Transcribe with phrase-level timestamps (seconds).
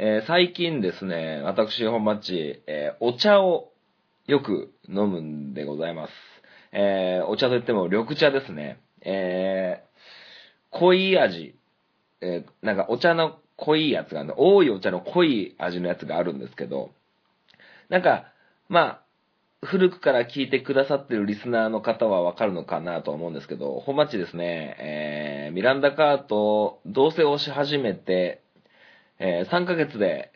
[0.00, 3.72] えー最近ですね、私、本町、えーお茶を
[4.28, 6.12] よく飲むんでございます。
[6.70, 8.78] えーお茶といっても緑茶ですね。
[9.02, 11.56] えー濃い味、
[12.20, 16.92] えーなんかお茶の濃いやつがある、多いお茶の濃い味のやつがあるんですけど、
[17.88, 18.26] なんか、
[18.68, 28.42] まあ、古くから聞いてくださってるリスナーの方はわかるのかなと思うんですけど、本町ですね、えーミランダカート、同棲をし始めて、
[29.18, 30.32] えー3ヶ月で、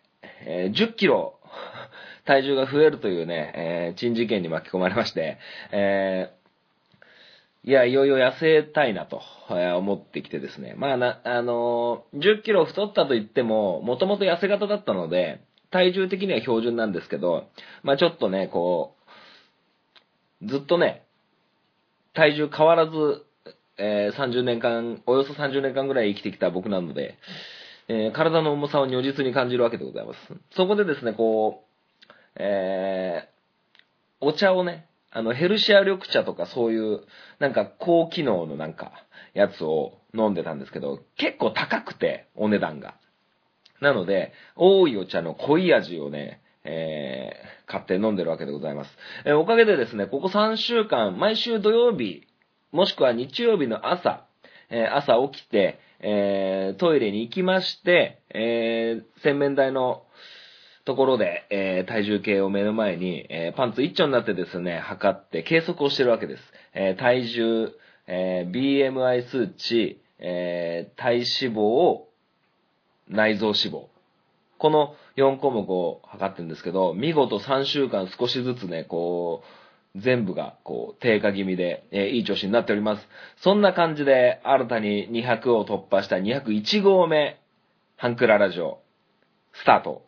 [0.46, 1.38] えー10キロ
[2.24, 5.38] 体重が増えるというね、えー珍事件に巻き込まれまして、
[5.72, 6.42] えー
[7.64, 10.74] いや、いよいよ痩せたいなと、え思ってきてですね。
[10.76, 15.40] まあな、あの10キロ太ったと言っても、もともと痩せ型だったので、
[15.70, 17.50] 体重的には標準なんですけど、
[17.84, 18.96] まあちょっとね、こ
[20.42, 21.04] う、ずっとね、
[22.14, 23.24] 体重変わらず、
[23.78, 27.16] えー30年間、およそ30年間ぐらい生きてきた僕なので、
[27.88, 30.18] えー体の重さを如実に感じるわけでございます。
[30.52, 31.64] そこでですね、こ
[32.08, 33.32] う、えー
[34.24, 37.00] お茶をね、あの、ヘルシア緑茶とかそういう、
[37.40, 38.92] なんか高機能のなんか、
[39.34, 42.94] やつを飲んでたんですけど、結構高くて、お値段が。
[43.80, 48.96] なので、多いお茶の濃い味をね、えー、買って飲んでるわけでございます。
[49.24, 52.22] えーおかげでですね、ここ3週間、毎週土曜日、
[52.70, 54.24] もしくは日曜日の朝、
[54.72, 60.02] え朝起きて、えトイレに行きまして、え洗面台の
[60.84, 66.42] ところで、え体重計を目の前に、えパンツ一丁になってですね、測って計測をしてるわけです。
[66.72, 67.68] え体重、
[68.06, 72.00] え BMI 数値、え体脂肪、
[73.08, 73.86] 内臓脂肪。
[74.58, 79.61] この4項目を測ってるんですけど、見事3週間少しずつね、こう、
[79.94, 83.06] 全部が、こう、低下気味で、えーいい調子になっております。
[83.36, 87.38] そんな感じで、新たに200を突破した201号目、
[87.96, 88.80] ハンクララジオ、
[89.52, 90.02] スタート。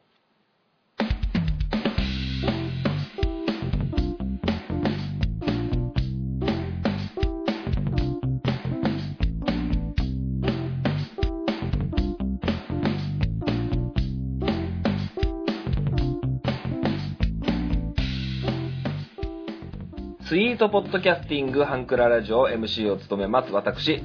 [20.55, 24.01] ートポッドキャスティング半クララジオ MC を務めます私、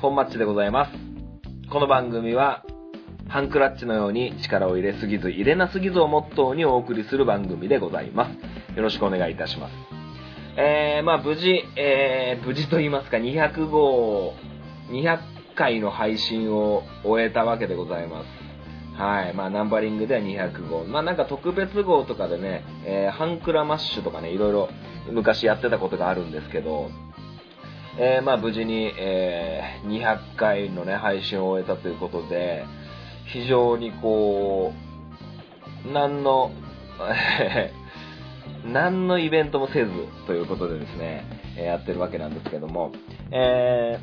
[0.00, 0.92] 本マッチでございます。
[1.68, 2.64] この番組は、
[3.28, 8.76] 半クラッチのように力を入れすぎず入れなすぎずをモットーにお送りする番組でございます。
[8.76, 9.72] よろしくお願いいたします。
[10.56, 14.32] えー、まあ無事、えー、無事と言いますか、200号、
[14.88, 15.18] 200
[15.54, 18.26] 回の配信を終えたわけでございます。
[18.98, 19.34] はい。
[19.34, 20.84] まあ、ナンバリングでは200号。
[20.84, 24.70] まあ、なんか特別号とかでね、えー半クラマッシュとかね、いろいろ
[25.08, 26.90] 昔やってたことがあるんですけど、
[27.98, 32.64] えーまあ、無事に、えー200回のね、配信を終えたということで、
[33.26, 34.72] 非常にこ
[35.86, 36.50] う、何の、
[38.64, 39.90] 何のイベントもせず
[40.26, 41.24] ということでですね、
[41.56, 42.92] えやってるわけなんですけども、
[43.30, 43.98] え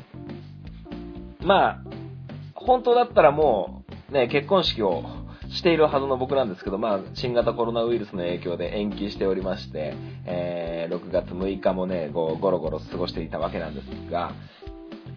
[1.40, 1.80] ーまあ、
[2.54, 5.04] 本当だったらもう、ね、結婚式を
[5.50, 9.94] しているはずの僕なんですけど、まあ、新型コロナウイルスの影響で延期しておりまして、
[10.26, 14.32] えー6月6日もね、ゴロゴロ過ごしていたわけなんですが、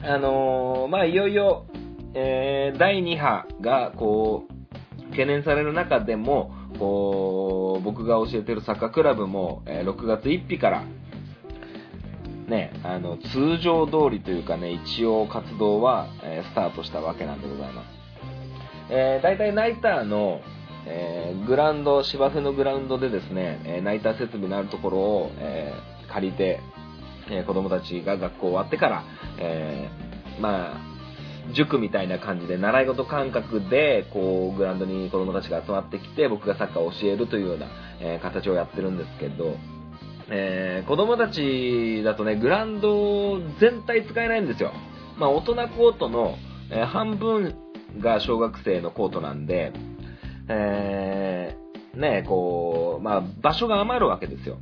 [0.04, 1.66] あのーまあ、いよいよ、
[2.14, 10.84] えー第2波が、こう、懸念される中でも、こう、僕が教えてるサッカークラブも、えー6月1日から、
[12.48, 18.01] ね、あの、通常通りというかね、一応活動は、えースタートしたわけなんでございます。
[18.94, 20.42] えー、大体ナイターの、
[20.86, 25.74] えーグラウンド、芝生のグラウンドでですね、えナイター設備のあるところを、え
[26.12, 26.60] 借りて、
[27.30, 29.04] え子供たちが学校終わってから、
[29.40, 29.90] え
[30.42, 37.68] まあ、塾みたいな感じで習い事感覚で、こう、グラウンドに子供たちが集まってきて、僕がサッカーを教えるというような、
[38.02, 39.56] え形をやってるんですけど、
[40.30, 44.74] えー子供たちだとね、グラウンド全体使えないんですよ。
[45.18, 46.36] まあ、大人コートの、
[46.70, 47.61] え半分
[48.00, 49.74] が小学生のコートなんで、
[50.48, 54.58] えーね、こう、まあ、場所が余るわけですよ。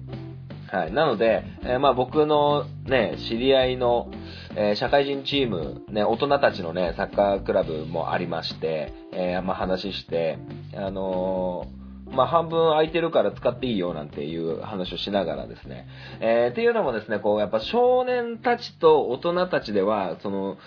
[0.72, 0.94] はい。
[0.94, 4.12] なので、えーまあ僕のね、知り合いの、
[4.56, 10.38] えー社会人チーム、ね、大人たちのね、サッカークラブもありまして、えーまあ話して、
[10.76, 15.88] あのーまあ半分空いてるから使っていいよなんていう話をしながらですね、
[16.20, 20.58] えーっていうのもですね、こうやっぱ少年たちと大人たちでは、その、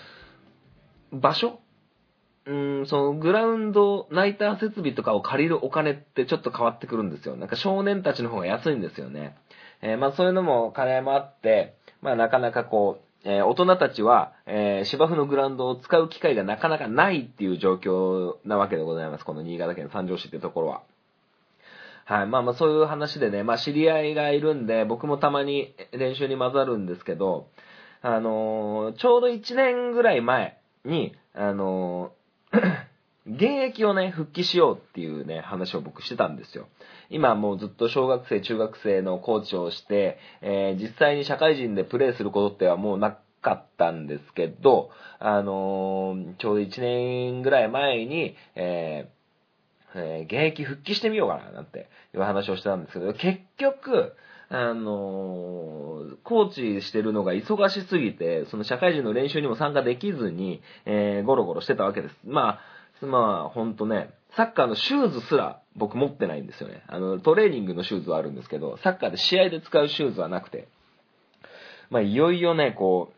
[1.13, 1.59] 場所
[2.45, 7.37] うん、そのグラウンド、ナイター設備とかを借りるお金ってちょっと変わってくるんですよ。
[7.37, 9.37] なんか少年たちの方が安いんですよね。
[9.81, 19.25] えーまあそういうのも兼ね合いもあって、まあなかなかこう、えー大人たちは、えー芝生のグラウンドを使う機会がなかなかないっていう状況なわけでございます。
[19.25, 20.81] この新潟県三条市ってところは。
[22.05, 22.27] はい。
[22.27, 27.47] まあまあそういう話でね、まあ知り合いがいるんで、僕もたまに練習に混ざるんですけど、
[28.01, 32.22] あのーちょうど1年ぐらい前に、あのー
[33.25, 36.67] 現役をね、復帰しようっていうね、話を僕してたんですよ。
[37.09, 44.89] 今もうずっと小学生、中学生のコーチをして、えー実際に社会人でプレーすることってはもうなかったんですけど、
[45.19, 49.23] あのーちょうど1年ぐらい前に、えー
[49.95, 54.15] え現役復帰してみようかな、なんていう話をしてたんですけど、結局、
[54.55, 62.15] あのーコーチしてるのが忙しすぎて、その社会人の練習にも参加できずに、えーゴロゴロしてたわけです。
[62.23, 62.59] ま
[63.01, 66.83] あ、まあ、ほんとね、サッカーのシューズすら僕持ってないんですよね。
[66.87, 70.67] あの、トレーニングのシューズはあるんですけど、サッカーで試合で使うシューズはなくて、
[71.89, 73.11] まあ、いよいよね、こ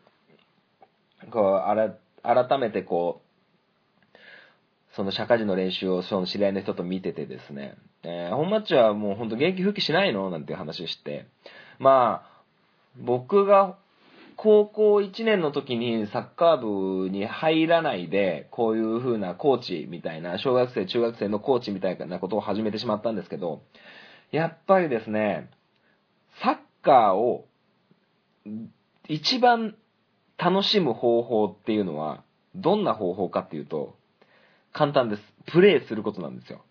[1.22, 4.16] う、こう、あら、改めてこう、
[4.94, 7.76] その社会人の練習をその知り合いの人と見ててですね、
[8.08, 10.30] えー本マッチはもう本当現役復帰しないの？
[10.30, 11.26] なんていう話をして、
[11.80, 12.42] まあ、
[12.96, 13.76] 僕が
[14.36, 23.62] 高校1年の時にサッカー部に入らないで、こういう風なコーチみたいな、小学生、中学生のコーチみたいなことを始めてしまったんですけど、
[24.30, 25.50] やっぱりですね、
[26.42, 27.46] サッカーを
[29.08, 29.74] 一番
[30.36, 32.22] 楽しむ方法っていうのは、
[32.54, 33.96] どんな方法かっていうと、
[34.72, 35.22] 簡単です。
[35.50, 36.65] プレーすることなんですよ。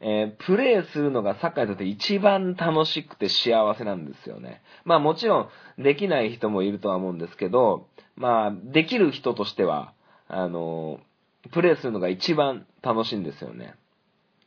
[0.00, 4.62] えープレーするのがサッカーにとって一番楽しくて幸せなんですよね。
[4.84, 9.92] まあもちろんできない人もいるとは思うんですけど、まあできる人としては、
[10.28, 11.08] あのー
[11.52, 13.74] プレーするのが一番楽しいんですよね。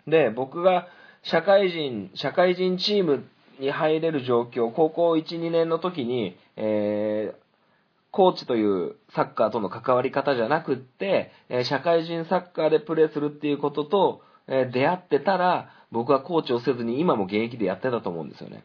[0.06, 0.88] で、僕が
[1.24, 3.24] 社会人、社会人チーム
[3.60, 7.42] に入れる状況、高校1、2年の時に、えー
[8.12, 18.64] コーチというサッカーとの関わり方じゃなくって、え社会人サッカーでプレーするっていうことと、え出会ってたら、僕はコーチをせずに今も現役でやってたと思うんですよね。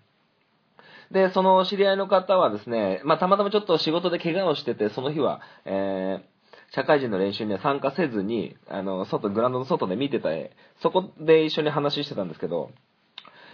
[1.11, 6.37] で、その知り合いの方はですね、まあ、たまたまちょっと仕事で怪我をしてて、その日は、えー
[6.73, 10.51] 社会人の練習には参加せずに、あの、外、グラウンドの外で見てて、
[10.83, 12.73] そこで一緒に話してたんですけど、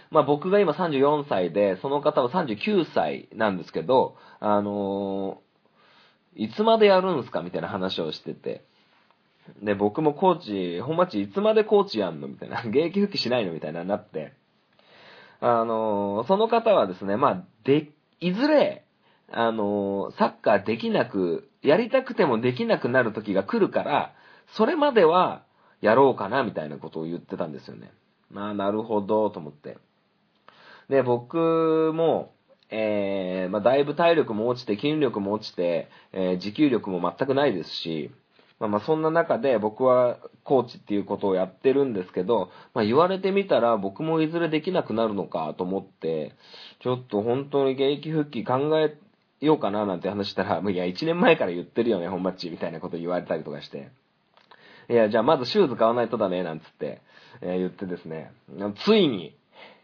[0.09, 5.43] まあ僕が今34歳で、その方は39歳なんですけど、あのー
[6.35, 8.63] いつまでやるんすかみたいな話をしてて。
[9.61, 10.37] で、僕もコー
[10.77, 12.27] チ、本町いつまでコーチやんの？
[12.27, 12.61] みたいな。
[12.65, 13.53] 現役復帰しないの？
[13.53, 14.33] みたいななって。
[15.41, 17.89] あのその方はですね、まあ、で、
[18.21, 18.85] いずれ、
[19.29, 24.13] あのサッカーできなく、やりたくてもできなくなる時が来るから、
[24.53, 25.43] それまでは
[25.81, 27.91] やろうかな、みたいなことを言ってたんですよね。
[28.31, 29.77] まあ、なるほど、と思って。
[30.89, 32.33] で、僕も、
[32.69, 38.11] えー、まあ、だいぶ体力も落ちて、筋力も落ちて、えー持久力も全くないですし、
[38.63, 46.31] まあまあそんな中で僕はコーチっていうことをやってるんですけど、まあ言われてみたら僕もいずれできなくなるのかと思って、
[46.79, 48.97] ちょっと本当に現役復帰考え
[49.45, 53.89] ようかななんて話したら、いや1年前から言ってるよね、本マッチみたいなこと言われたりとかして。
[54.89, 57.01] いや、じゃあまずシューズ買わないとだね、なんつって、
[57.41, 58.31] えー言ってですね、
[58.85, 59.35] ついに、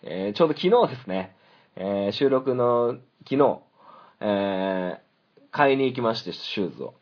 [0.03, 1.35] えーちょうど昨日ですね、
[1.75, 2.95] えー収録の
[3.29, 3.59] 昨日、
[4.21, 5.01] え
[5.51, 6.93] 買いに行きまして、シューズを。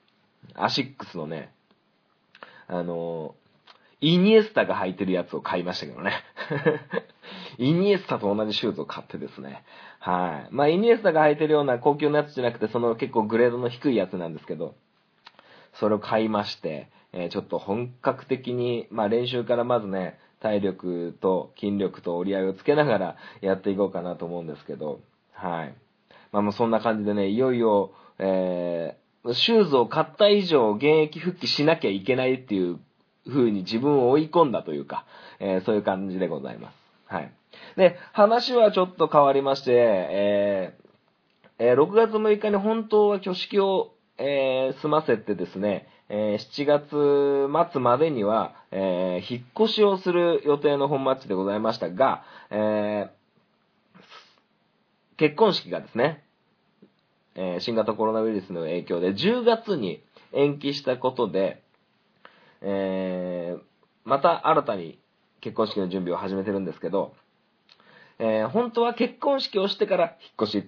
[0.56, 1.52] アシックスのね、
[2.68, 3.36] あの
[4.00, 6.14] イニエスタが履いてるやつを買いましたけどね。
[7.58, 9.64] イニエスタと同じシューズを買ってですね。
[10.00, 10.54] はい。
[10.54, 14.76] まあ、イニエスタが履いてるような高級なやつじゃなくて、その結構グレードの低いやつなんですけど、
[15.74, 25.00] それを買いまして、えーちょっと本格的に、まあ練習からまずね、体力と筋力と折り合いをつけながら やっていこうかなと思うんですけど、
[25.34, 25.74] はい。
[26.32, 32.80] まあもうそんな感じでね、いよいよ、えーシューズを買った以上現役復帰しなきゃいけないっていう
[33.28, 35.06] 風に自分を追い込んだというか、
[35.40, 36.76] えーそういう感じでございます。
[37.08, 37.32] はい。
[37.76, 40.88] で、話はちょっと変わりまして、えー
[41.60, 53.12] えー6月6日に本当は挙式を、え済ませてですね、え7月末までには、え引っ越しをする予定の本マッチでございましたが、え
[55.18, 56.24] 結婚式がですね、
[57.38, 60.04] えー新型コロナウイルスの影響で10月に
[60.34, 61.64] 延期したことで、
[62.62, 63.62] えー
[64.04, 65.00] また新たに
[65.42, 67.14] 結婚式の準備を始めてるんですけど、
[68.20, 70.64] えー本当は結婚式をしてから引っ越しっ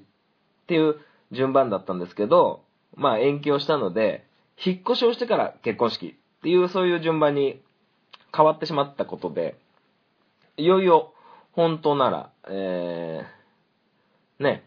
[0.67, 0.95] ていう
[1.31, 2.63] 順番だったんですけど、
[2.95, 4.25] まあ延期をしたので、
[4.63, 7.61] 引っ越しをしてから結婚式っていうそういう順番に
[8.35, 9.57] 変わってしまったことで、
[10.57, 11.13] いよいよ
[11.53, 14.63] 本当なら、えーね、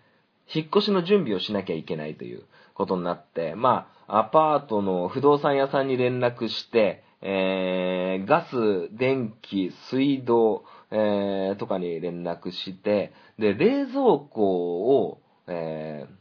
[0.52, 2.42] 引っ越しの準備をしなきゃいけないという
[2.74, 16.12] ことになって、まあ、アパートの不動産屋さんに連絡して、えー、ガス、電気、水道、えー、とかに連絡して、で、冷蔵庫を、えー、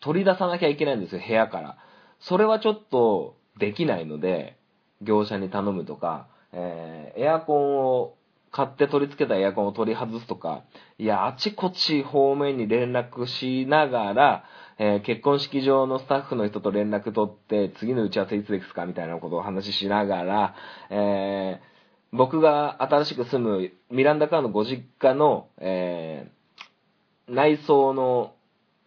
[0.00, 1.78] 取り出さなきゃいけないんですよ、部屋から。
[2.20, 4.56] それはちょっとできないので、
[5.02, 8.15] 業者に頼むとか、えー、エアコンを
[8.56, 10.64] 買って取り付けたエアコンを取り外すとか、
[10.96, 14.44] いや、あちこち方面に連絡しながら、
[14.78, 20.54] えー、結婚式場のスタッフの人と連絡取って、次の打ち合わせいつですかみたいなことを話ししながら、
[20.88, 28.32] えー、僕が新しく住むミランダカーのご実家の、えー、内装の、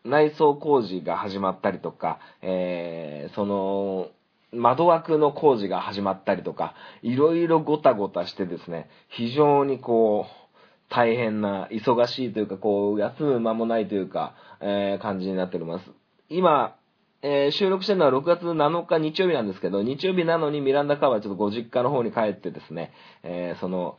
[0.04, 4.08] 内装工事が始まったりとか、えー、その、
[4.52, 10.50] 窓枠の工事が始まったりとか、いろいろごたごたしてですね、非常にこう、
[10.90, 15.92] 大変な、忙しいというか、こう、休む間もないというか、えー、感じになっております。
[16.30, 16.76] 今、
[17.22, 22.92] えー、収録してるのは6月7日日曜日なんですけど、日曜日なのにミランダカーはちょっとご実家の方に帰ってですね、
[23.24, 23.98] えー、その、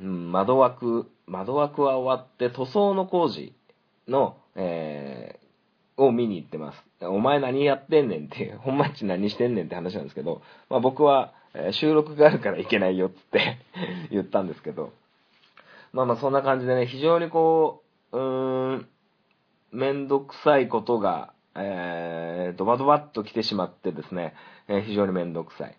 [0.00, 3.52] うん、窓枠、窓枠は終わって塗装の工事
[4.06, 5.37] の、え、
[5.98, 6.84] を見に行ってます。
[7.02, 10.40] お前何やってんねんっていう、 本町何してんねんって話なんですけど、
[10.70, 11.34] まあ僕は、
[11.72, 13.58] 収録があるから行けないよっつって
[14.10, 14.92] 言ったんですけど、
[15.92, 18.88] まあまあそんな感じでね、非常にこう、うーん、
[19.72, 24.34] めんどくさいことが、えー、ドバドバっと来てしまってですね、
[24.68, 25.76] えー、非常にめんどくさい。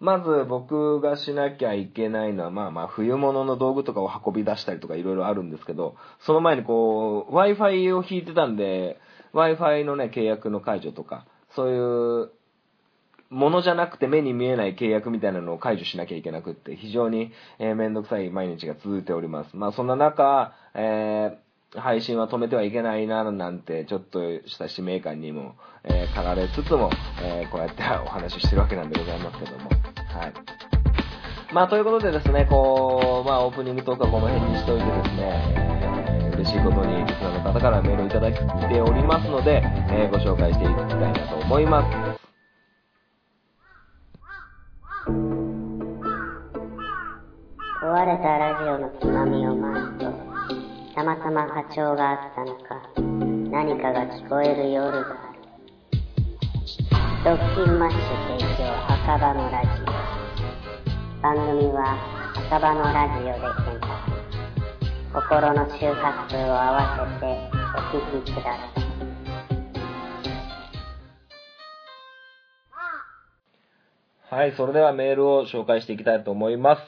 [0.00, 9.00] まず僕がしなきゃいけないのは、まあまあ冬物の道具とかを運び出したりとかいろいろあるんですけど、その前にこう、Wi-Fi を引いてたんで、
[9.34, 12.30] Wi-Fi のね、契約の解除とか、そういう
[13.30, 19.56] ものじゃなくて目に見えない契約みたいなのを解除しなきゃいけなくって、非常に、えー、めんどくさい毎日が続いております。
[19.56, 26.90] まあそんな中、えー、配信は止めてはいけないな、なんて、ちょっとした使命感にも、えー、かられつつも、
[27.22, 29.68] えー、こうやってお話ししてるわけなんでございますけども。
[29.68, 30.32] はい。
[31.52, 35.77] まあということでですね、こう、まあオープニングトークはこの辺にしておいてですね、
[36.48, 38.40] 嬉しいことにリスナーの方からメールをいただいて
[38.80, 42.18] おりますので、えー、ご紹介していきたいなと思います。
[47.82, 50.10] 壊れたラジオのつまみを回すと、
[50.94, 52.80] たまたま波長があったのか、
[53.50, 55.38] 何かが聞こえる夜がある。
[57.24, 61.22] ドッキンマッシュ提供墓場のラジオ。
[61.22, 61.96] 番組は
[62.34, 63.97] 墓場のラジオで検索。
[65.18, 67.26] 心の周波数を合わせて
[67.74, 68.58] お聞きください。
[74.30, 76.82] はい、それではメールを紹介していきたいと思います。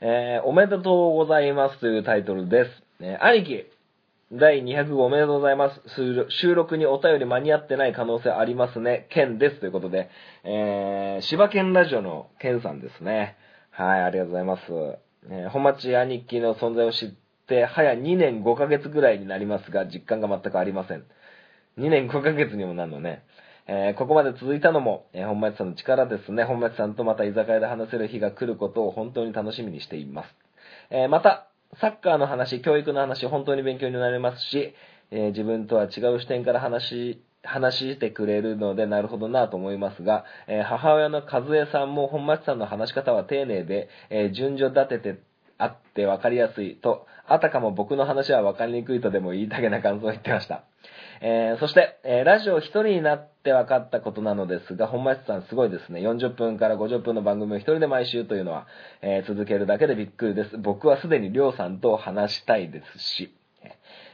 [0.00, 2.70] えー、おめでとうございますというタイトルです。
[3.00, 3.66] えー、兄貴、
[4.30, 5.80] 第205おめでとうございます。
[6.28, 9.08] 収録にお便り間に合ってない可能性ありますね。
[9.10, 9.58] ケンです。
[9.58, 10.10] ということで、
[10.44, 13.36] えー、柴犬ラジオのケンさんですね。
[13.72, 14.62] はい、ありがとうございます。
[15.28, 21.04] えー、本町兄貴の存在を知って、早2年5ヶ月ぐらいになりますが、実感が全くありません。
[21.78, 23.22] 2年5ヶ月にもなるのね。
[23.66, 26.44] えー、ここまで続いたのも、えー、本町さんの力ですね。
[26.44, 30.34] 本町さんとまた居酒屋で話せる日が来ることを本当に楽しみにしています。
[30.90, 31.48] えー、また、
[31.80, 34.74] サッカーの話、教育の話、本当に勉強になりますし、
[35.10, 45.20] え自分とは違う視点から話、話してくれるので、なるほどなと思いますが、え母親の和江さんも本町さんの話し方は丁寧で、え順序立てて
[45.58, 50.64] あって分かりやすいと、あたかも僕の話は分かりにくいとでも言いたげな感想を言ってました。
[51.20, 56.00] えー、そして、えー、ラジオ一人になって分かったことなのですが、本町さんすごいですね。
[56.00, 58.66] 40分から50分の番組を一人で毎週というのは、
[59.02, 60.58] えー、続けるだけでびっくりです。
[60.58, 63.34] 僕はすでにりょうさんと話したいですし、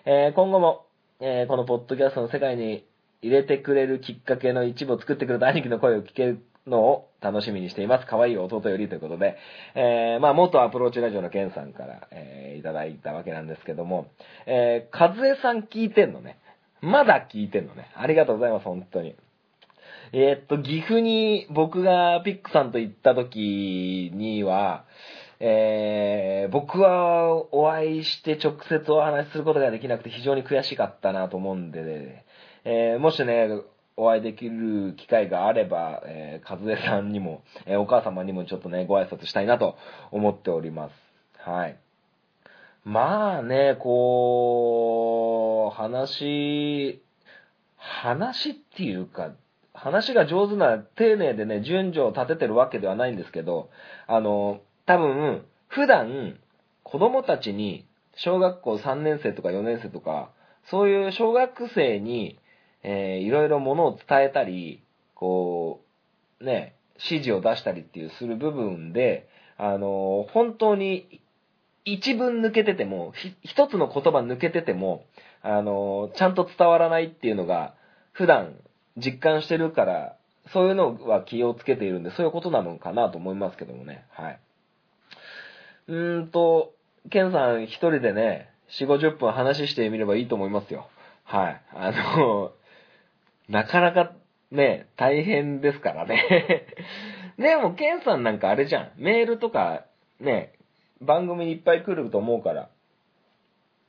[0.07, 0.87] え今後も、
[1.21, 2.85] えこのポッドキャストの世界に
[3.23, 8.07] 入れてくれるきっかけの一部を作ってくれた兄貴の声を聞けるのを楽しみにしています。
[8.07, 9.37] 可愛い弟よりということで、
[9.75, 14.09] えー、まあ、元アプローチラジオのケンさんから、えー、いただいたわけなんですけども、
[14.47, 16.39] えー、和江さん聞いてんのね。
[16.81, 17.91] まだ聞いてんのね。
[17.95, 19.15] ありがとうございます、本当に。
[20.13, 24.85] えー、っと、岐阜に僕がピックさんと行った時には、
[25.41, 32.25] えー、僕はお会いして直接お話しすることができなくて非常に悔しかったなと思うんで、
[32.65, 33.49] えー、もしね、
[33.97, 39.77] お会いできる機会があれば、えー、和江さんにも、えー、お母様にもちょっとね、ご挨拶したいなと
[40.11, 40.93] 思っております。
[41.39, 41.79] はい。
[42.85, 47.03] まあね、こう、話、
[47.77, 49.33] 話っていうか、
[49.73, 53.71] 話が上手な、丁寧でね、順序を立ててるわけではないんですけど、
[54.07, 56.39] あの、多分、普段、
[56.83, 57.87] 子供たちに、
[58.17, 60.31] 小学校3年生とか4年生とか、
[60.65, 62.39] そういう小学生に、
[62.85, 64.83] えー、いろいろものを伝えたり、
[65.15, 65.81] こ
[66.41, 71.21] う、ね、指示を出したりっていうする部分で、あの、本当に
[71.85, 73.13] 一文抜けてても、
[73.43, 75.05] 一つの言葉抜けてても、
[75.43, 77.75] あの、ちゃんと伝わらないっていうのが、
[78.13, 78.55] 普段
[78.97, 80.17] 実感してるから、
[80.53, 84.05] そういうのは気をつけているんで、そういうことなのかなと思いますけどもね。
[84.11, 84.41] はい。
[85.89, 86.75] うーんと、
[87.11, 90.89] ケンさん一人でね、4、50分話してみればいいと思いますよ。
[91.25, 91.63] はい。
[91.75, 92.53] あの、
[93.49, 94.13] なかなか
[94.51, 96.67] ね、大変ですからね。
[97.39, 98.93] でも、ケンさんなんかあれじゃん。
[98.97, 99.85] メールとか、
[100.21, 100.53] ね、
[101.01, 102.69] 番組にいっぱい来ると思うから。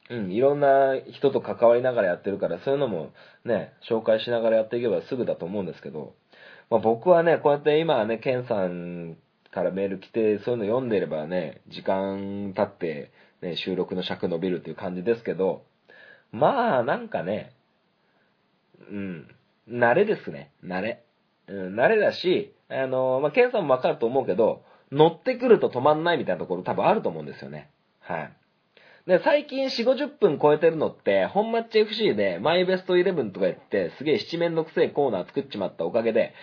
[0.09, 3.11] うん、いろんな人と関わりながらやってるから、そういうのも
[3.43, 6.13] ね、紹介しながらやっていけばすぐだと思うんですけど、
[6.69, 9.17] まあ、僕はね、こうやって今はね、ケンさん
[9.51, 15.63] からメール来て、そういうの読んでればね、時間経って、ね、収録の尺伸びるっていう感じですけど、
[16.31, 17.53] まあ、なんかね、
[18.91, 19.27] うん、
[19.69, 21.03] 慣れですね、慣れ。
[21.47, 27.69] うん、慣れだし、あの、まあ、ケンさんもわかると思うけど、乗ってくると止まんないみたいなところ多分あると思うんですよね。
[27.99, 28.33] はい。
[29.07, 36.33] で、最近4、50分超えてるのって、本マッチ FC でマイベスト11とか言って、すげえ七面のくせえコーナー作っちまったおかげで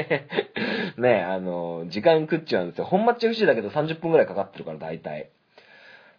[0.98, 2.84] ね、あの、時間食っちゃうんですよ。
[2.84, 5.30] 本マッチ FC だけど30分くらいかかってるから、大体。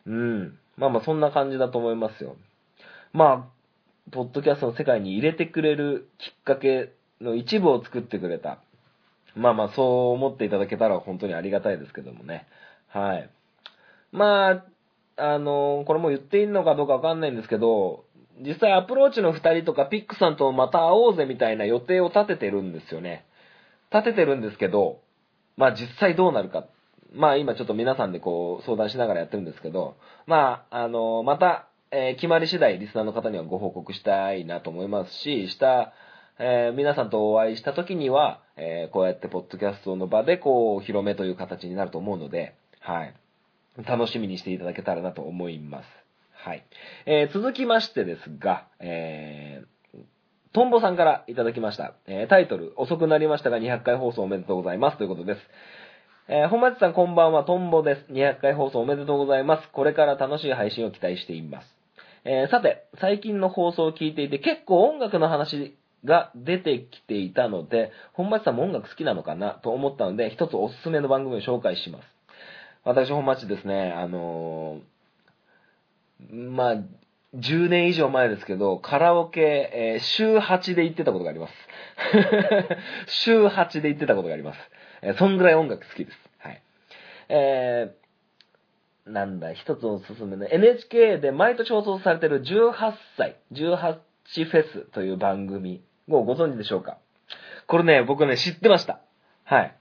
[0.08, 0.58] うん。
[0.76, 2.36] まあまあ、そんな感じだと思いますよ。
[3.14, 3.59] まあ、
[4.12, 8.60] ポッドキャストの世界に入れてくれるきっかけの一部を作ってくれた。
[9.36, 12.48] まあまあ、そう思っていただけたら本当にありがたいですけどもね。
[12.88, 13.30] はい。
[14.12, 14.66] まあ、
[15.18, 18.06] あの、これも言っていいのかどうかわかんないんですけど、
[18.42, 23.26] 実際アプローチの二人とかピックさんとまた会おうぜみたいな予定を立ててるんですよね。
[23.92, 25.02] 立ててるんですけど、
[25.58, 26.66] まあ実際どうなるか。
[27.14, 35.94] まあ今ちょっと皆さんでこう相談しながらやってるんですけど、まあ、あの、また、えー、決まり次第リスナーの方にはご報告したいなと思いますし、した、
[36.38, 43.16] えー、皆さんとお会いした時には、えー、こうやってポッドキャストの場でこう、広めという形になると思うので、はい。
[43.88, 45.86] 楽しみにしていただけたらなと思います。
[46.34, 46.64] はい。
[47.06, 50.00] えー、続きましてですが、えー、
[50.54, 51.96] トンボさんからいただきました。
[52.08, 54.98] えー、タイトル、遅くなりましたが200回放送おめでとうございます。
[54.98, 55.42] ということです。
[56.28, 58.12] えー、本町さんこんばんは、トンボです。
[58.12, 59.70] 200回放送おめでとうございます。
[59.72, 61.79] これから楽しい配信を期待しています。
[62.26, 72.06] えー、さて、最近の放送を聞いていて結構音楽の話が出てきていたので、本町さんも音楽好きなのかなと思ったので、一つおすすめの番組を紹介します。
[72.84, 76.76] 私、本町ですね、あのー、まあ、
[77.36, 79.42] 10年以上前ですけど、カラオケ、
[79.74, 81.54] えー、週8で行ってたことがあります。
[83.24, 84.60] 週8で行ってたことがあります。
[85.02, 86.18] えー、そんぐらい音楽好きです。
[86.40, 86.62] はい。
[87.30, 88.09] えー、
[89.10, 93.96] なんだ、一つおすすめの NHK で毎年放送されてる18歳、18
[94.46, 96.98] フェスという番組をご存知でしょうか？
[97.68, 99.02] これね、僕ね、知ってました。
[99.44, 99.76] はい。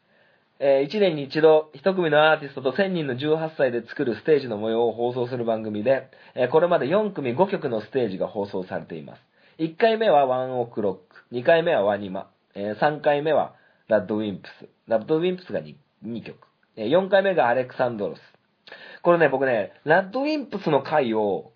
[0.61, 9.23] えー、1年に一度、一組のアーティストと1000人の18歳で作るステージの模様を放送する番組で、えー、これまで4組5曲のステージが放送されています。
[9.59, 13.55] 1回目はワンオクロック、2回目はワニマ、えー、3回目は
[13.87, 16.37] ラッドウィンプス、ラッドウィンプスが 2, 2曲、
[16.77, 18.21] えー、4回目がアレクサンドロス。
[19.03, 21.53] これね、僕ね、ラッドウィンプスの回を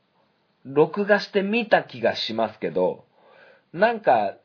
[0.65, 3.05] 録画してみた気がしますけど、
[3.73, 4.37] なんか、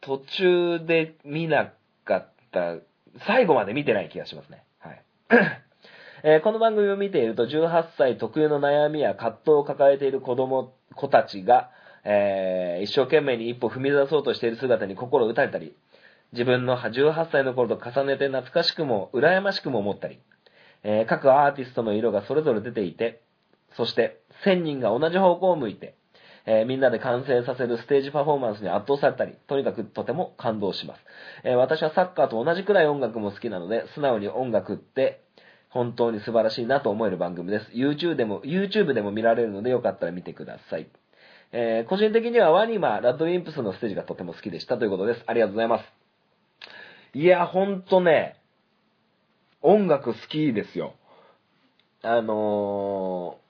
[0.00, 1.72] 途中で見な
[2.04, 2.76] かった
[3.26, 4.62] 最後まで見てない気がしますね。
[4.78, 5.02] はい。
[6.22, 11.70] えー、この番組を見ていると、18歳特有の悩みや葛藤を抱えている子供、子たちが、
[12.04, 15.74] えー、一生懸命に一歩踏み出そうとしている姿に心を打たれたり、
[16.32, 20.18] 自分の18歳の頃と重ねて懐かしくも、羨ましくも思ったり、
[20.82, 23.22] えー、各アーティストの色がそれぞれ出ていて、
[23.76, 25.94] そして、1000人が同じ方向を向いて、
[26.46, 31.00] えー、みんなで完成させるステージパフォーマンスに圧倒されたり、とにかくとても感動します。
[31.44, 35.20] えー、私はサッカーと同じくらい音楽も好きなので、素直に音楽って
[35.70, 37.70] 本当に素晴らしいなと思える番組です。
[37.72, 40.88] YouTube でも、YouTube でも見られるのでよかったら見てください。
[41.52, 45.24] えー、個人的にはワニマ、ラッドウィンプスのステージがとても好きでしたということです。
[45.26, 45.84] ありがとうございます。
[47.14, 48.36] いや、ほんとね、
[49.62, 50.94] 音楽好きですよ。
[52.02, 53.46] あのー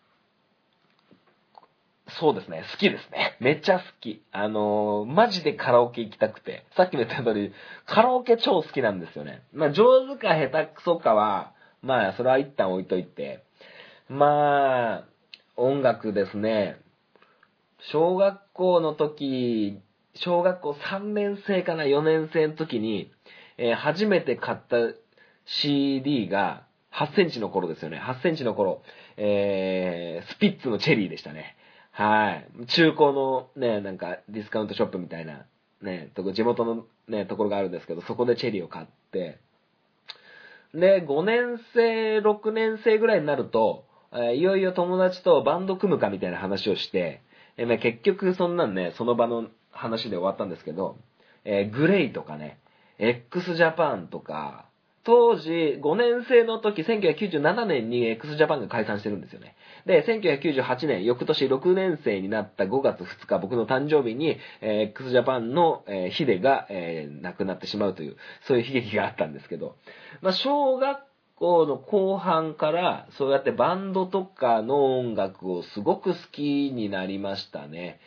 [2.21, 2.65] そうですね。
[2.73, 3.37] 好きですね。
[3.41, 4.23] めっちゃ好き。
[4.31, 6.65] あのー、マジでカラオケ行きたくて。
[6.77, 7.53] さっきも言った通り、
[7.85, 9.43] カラオケ超好きなんですよね。
[9.53, 13.45] まあ、上手か下手くそかは、まあ、それは一旦置いといて。
[14.09, 15.05] まあ、
[15.57, 16.77] 音楽ですね。
[17.91, 19.81] 小学校の時、
[20.15, 23.11] 小学校3年生かな4年生の時に、
[23.59, 24.77] えー、初めて買った
[25.47, 27.99] CD が8センチの頃ですよね。
[27.99, 28.83] 8センチの頃、
[29.17, 31.57] えー、スピッツのチェリーでしたね。
[31.91, 32.67] はい。
[32.67, 35.47] 中古のね、なんかディスカウントショップみたいな、
[35.83, 39.39] ね、地元のね、ところがあるんですけど、そこでチェリーを買って、
[40.75, 47.23] で、5年生、6年生ぐらいになると、えいよいよ友達とバンド組むかみたいな話をして、
[47.57, 50.99] えま結局そんなんね、その場の話で終わったんですけど、
[51.45, 52.59] えーグレイとかね、
[52.99, 54.66] x ジャパンとか、
[55.07, 59.55] 当時5年生の時、1997年に x ジャパンが解散してるんですよね。
[59.87, 68.17] で、1998年、翌年6年生になった5月2日、僕の誕生日に、えー x ジャパンの、えーヒデが、えー亡くなってしまうという、
[68.49, 69.77] そういう悲劇があったんですけど、
[70.23, 70.99] まあ、小学
[71.37, 78.01] 校の後半から、そうやってバンドとかの音楽をすごく好きになりましたね。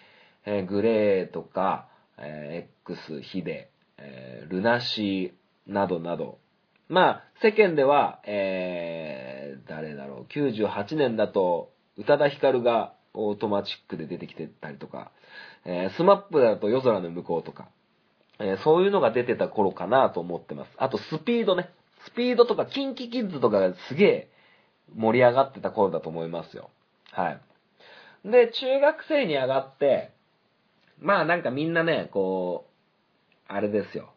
[0.45, 6.39] えー GLAY とか、えー X、 hide、えー LUNA SEA などなど。
[6.89, 15.11] まあ、世間では、えー、誰だろう、98年だと、宇多田ヒカルがオートマチックで出てきてたりとか、
[15.65, 17.69] えー、 SMAP だと夜空ノムコウとか、
[18.39, 20.71] えーそういうのが出てた頃かなと思ってます。
[20.77, 21.69] あと、スピードね。
[22.05, 24.31] スピードとか、 KinKi Kids とかがすげえ
[24.95, 26.69] 盛り上がってた頃だと思いますよ。
[27.11, 27.41] はい。
[28.25, 30.13] で、中学生に上がって、
[30.99, 32.65] まあなんかみんなね、こ
[33.49, 34.13] う、あれですよ。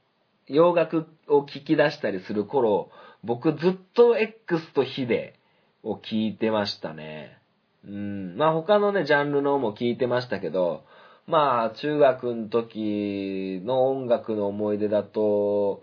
[0.49, 2.91] 洋楽を聴き出したりする頃、
[3.23, 5.35] 僕ずっと X と hide
[5.83, 7.39] を聴いてましたね。
[7.87, 8.37] うん。
[8.37, 10.85] まあ他のね、ジャンルのも聴いてましたけど、
[11.27, 15.83] まあ中学の時の音楽の思い出だと、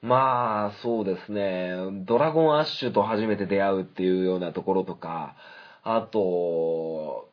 [0.00, 1.72] まあそうですね、
[2.06, 5.36] ドラゴンアッシュと初めて出会うっていうようなところとか、
[5.84, 7.28] あと、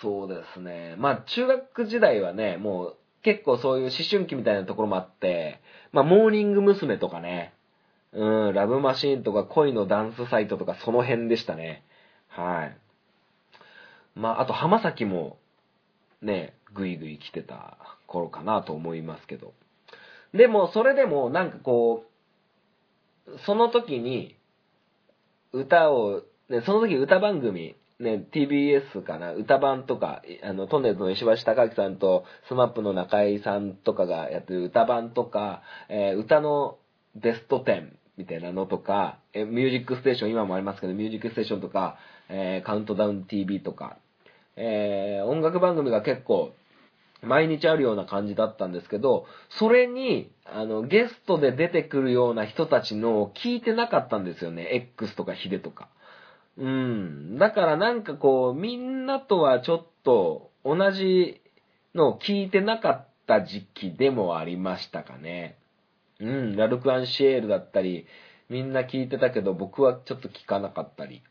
[0.00, 0.94] そうですね。
[0.98, 5.60] まあ、中学時代はね、もう結構そういう思春期みたいなところもあって、
[5.92, 6.98] まあ、モーニング娘。
[6.98, 7.52] とかね、
[8.12, 11.84] うん、ラブマシーンとか恋のダンスサイトとかその辺でしたね。
[12.28, 12.76] はい。
[14.14, 15.38] まあ、あと浜崎も
[16.22, 19.54] ね、ぐいぐい来てた頃かなと思いますけど。
[20.34, 22.04] でも、それでもなんかこ
[23.26, 24.36] う、その時に
[25.52, 36.78] 歌を、ね、その時歌番組、ね、TBS かな、歌番とか、あの、トンネルの石橋貴明さんと、スマップの中井さんとかがやってる歌番とか、えー歌の
[37.16, 43.98] ベスト10みたいなのとか、えーミュージックステーション、今もありますけど、ミュージックステーションとか、えーカウントダウン TV とか、
[44.54, 46.52] えー音楽番組が結構、
[47.20, 54.68] 毎日あるような感じだったんですけど、それに、あの、ゲストで出てくるような人たちのを聞いてなかったんですよね。
[54.72, 55.88] X とかヒデとか。
[56.58, 57.38] うん。
[57.38, 61.40] だからなんかこう、みんなとはちょっと同じ
[61.94, 65.56] のを聞いてなかった時期でもありましたかね。
[66.18, 66.56] うん。
[66.56, 68.06] ラルク・アンシエールだったり、
[68.48, 71.22] みんな聞いてたけど僕はちょっと聞かなかったり。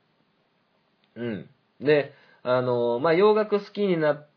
[1.15, 1.49] うん。
[1.81, 2.13] で、
[2.43, 4.29] あの、まあ、洋楽好きになっ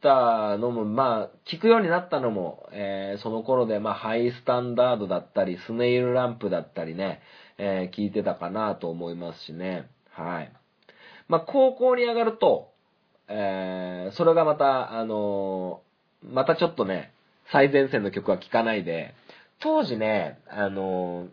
[0.00, 7.22] たのも、まあ、聞くようになったのも、えーその頃で、まあ、ハイスタンダードだったり、スネイルランプだったりね、
[7.56, 9.88] えー聞いてたかなと思いますしね。
[10.22, 10.52] はい。
[11.28, 12.72] まあ、高校に上がると、
[13.28, 15.88] えーそれがまた、あのー
[16.34, 17.12] またちょっとね、
[17.52, 19.14] 最前線の曲は聴かないで、
[19.60, 21.28] 当時ね、あのー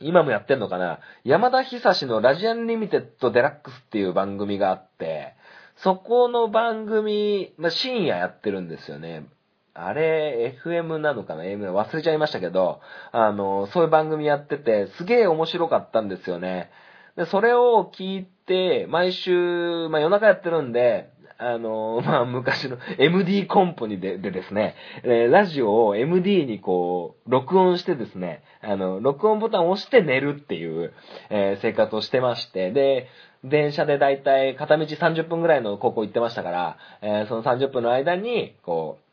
[0.00, 5.34] 今もやってんのかなやまだひさしのラジアンリミテッドデラックスっていう番組があって、
[5.76, 9.26] そこの番組、まあ、深夜やってるんですよね。
[9.72, 12.80] あれ、FM なのかな ?AM 忘れちゃいましたけど、
[13.12, 16.70] あの、そういう番組やってて、すげえ面白かったんですよね。
[17.16, 30.92] で、それを聞いて、毎週、まあ夜中やってるんで、あの、 まあ昔の MD コンポにででですね、えラジオを MD にこう、録音してですね、あの、録音ボタンを押して寝るっていう、
[31.30, 33.08] えー生活をしてまして、で、
[33.44, 39.04] 電車でだいたい片道30分ぐらいの高校行ってましたから、えーその30分の間に、こう、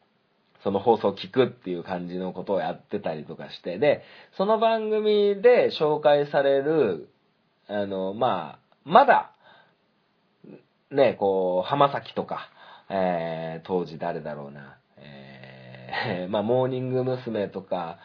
[0.64, 7.10] その放送を聞くっていう感じのことをやってたりとかして、で、その番組で紹介される、
[7.72, 9.32] あの、まあ、まだ、
[10.92, 12.50] ね、こう、浜崎とか、
[12.90, 17.48] えー、当時誰だろうな、えー、 まあ、モーニング娘。
[17.48, 18.00] とか、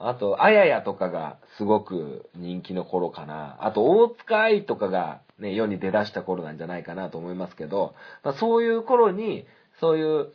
[0.00, 3.56] あと、あややとかがすごく人気の頃かな。
[3.60, 9.46] あと、大塚愛とかがね、世に出だした頃なんじゃないかなと思いますけど、まあ、そういう頃に、
[9.80, 10.32] そういう、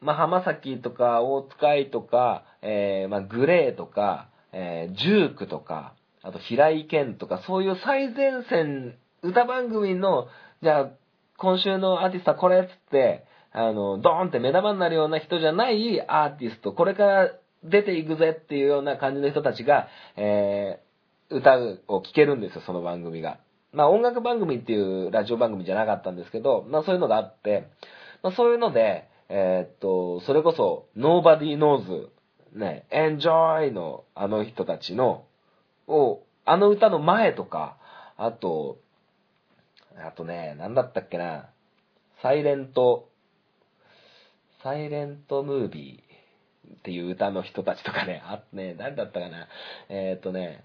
[0.00, 10.28] まあ、浜崎とか、大塚愛とか、えー、まあ、グレーとか、えー、ジュークとか、あと、平井堅とか、そういう最前線、歌番組の、
[10.62, 10.90] じゃあ、
[11.36, 17.30] 今週のアーティストはこれっつって、あの、ドーンって目玉になるような人じゃないアーティスト、これから
[17.64, 21.58] 出ていくぜっていうような感じの人たちが、えー、歌
[21.88, 23.38] を聴けるんですよ、その番組が。
[23.72, 27.68] まあ音楽番組っていうラジオ番組じゃなかったんですけど、まあそういうのがあって、
[28.22, 32.08] まあ、そういうので、えーっと、それこそ、Nobody Knows、
[32.54, 35.24] ね、Enjoy のあの人たちの、
[35.86, 37.76] を、あの歌の前とか、
[38.16, 38.78] あと、
[39.96, 41.50] あとね、なんだったっけな、
[42.22, 43.08] サイレント、
[44.62, 49.48] サイレントムービーっていう歌の人たちとかね、あとね、誰だったかな、
[49.88, 50.64] えーっとね、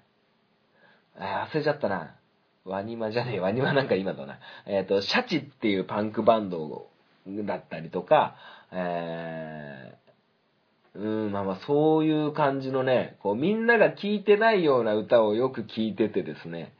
[1.17, 2.15] あ忘れちゃったな。
[2.63, 4.39] ワニマじゃねえ、ワニマなんか今だな。
[4.65, 6.89] えっ、と、シャチっていうパンクバンド
[7.25, 8.35] だったりとか、
[8.71, 10.06] えー、
[10.97, 16.73] うん、まあまあそういう感じのね、こうみんなが聴いてないような歌をよく聴いててですね、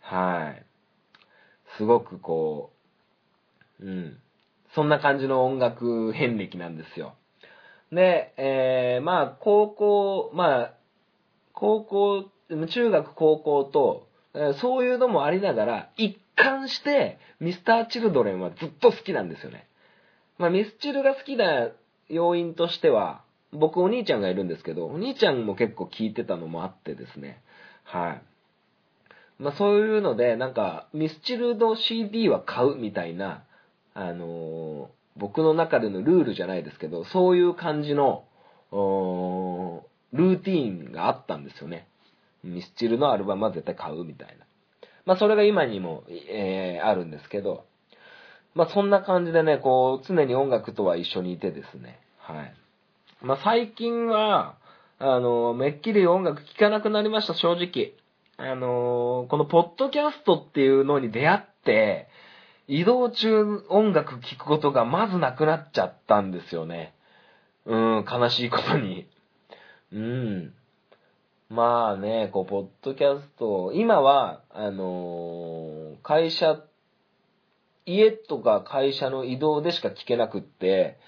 [0.00, 0.66] はい。
[1.78, 2.72] すごくこ
[3.80, 4.18] う、うん。
[4.74, 7.14] そんな感じの音楽遍歴なんですよ。
[7.90, 10.74] で、えー、まあ高校、まあ、
[11.54, 12.24] 高校、
[12.68, 14.08] 中学高校と、
[14.60, 19.68] そういうのもありながら、一貫して、ミスター・チルドレンはずっと好きなんですよね。
[20.36, 21.70] まあ、ミスチルが好きな
[22.08, 23.23] 要因としては、
[23.54, 27.40] 僕お兄ちゃんがいるんですけど、お兄ちゃんも結構聴いてたのもあってですね。
[27.84, 28.22] はい。
[29.38, 33.44] まあ、そういうので、なんか、ミスチルの CD は買うみたいな、
[33.94, 39.80] あのー僕の中でのルールじゃないですけど、そういう感じの、ー
[40.12, 41.86] ルーティーンがあったんですよね。
[42.42, 44.44] ミスチルのアルバムは絶対買うみたいな。
[45.06, 47.64] まあそれが今にも、えーあるんですけど、
[48.54, 52.00] まあそんな感じでね、こう、常に音楽とは一緒にいてですね。
[52.18, 52.54] はい。
[53.24, 54.56] まあ最近は、
[54.98, 57.94] あの、めっきり音楽聴かなくなりました、正直。
[58.36, 62.08] あの、このポッドキャストっていうのに出会って、
[62.68, 66.94] 移動中音楽聴くことがまずなくなっちゃったんですよね。
[67.64, 69.06] うん、悲しいことに。
[69.92, 70.54] うん。
[71.48, 76.60] まあね、こう、ポッドキャスト、今は、あの会社、
[77.86, 80.98] 家とか会社の移動でしか聞けなくって、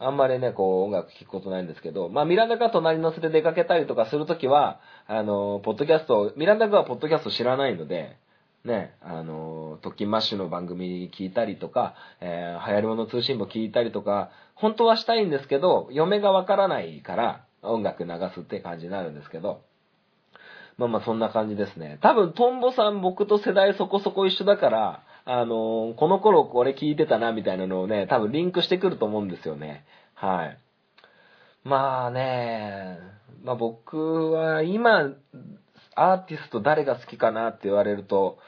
[0.00, 8.16] あんまりね、こう、音楽聴くことないんですけど、まあ、ミランダが隣のせて出かけたりとかするときは、あのポッドキャスト、ミランダがポッドキャスト知らないので、
[8.64, 19.62] ね、あの、トッキンマッシュの番組聞いたりとか、えー、流行り物通信簿聞いたりとか、本当はしたいんですけど、嫁がわからないから、音楽流すって感じになるんですけど、
[20.76, 21.98] まあまあそんな感じですね。
[22.02, 29.84] 多分トンボさん僕と世代そこそこ一緒だから、あのこの頃これ聞いてたなみたいなのをね、多分リンクしてくると思うんですよね。
[30.14, 30.58] はい。
[31.64, 32.98] まあね、
[33.44, 35.10] まあ僕は今、
[35.94, 38.38] アーティスト誰が好きかなって言われると、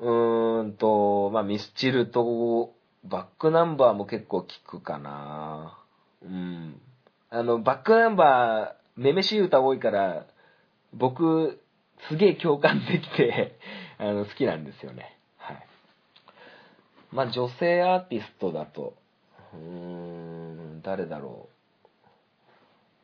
[0.00, 2.72] うーんと、まあミスチルと
[3.04, 5.78] バックナンバーも結構聞くかな。
[6.24, 6.80] うん。
[7.28, 10.26] あの、バックナンバー、めめしい歌多いから、
[10.92, 11.60] 僕、
[12.08, 13.60] すげえ共感できて、
[13.98, 15.19] あの、好きなんですよね。
[17.12, 18.94] まあ、女性アーティストだと、
[19.54, 21.48] うーん、誰だろ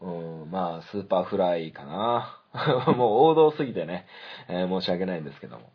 [0.01, 0.07] う。
[0.07, 2.43] うん、まあ、 Superfly かな。
[2.97, 4.07] もう王道すぎてね、
[4.49, 5.71] えー申し訳ないんですけども。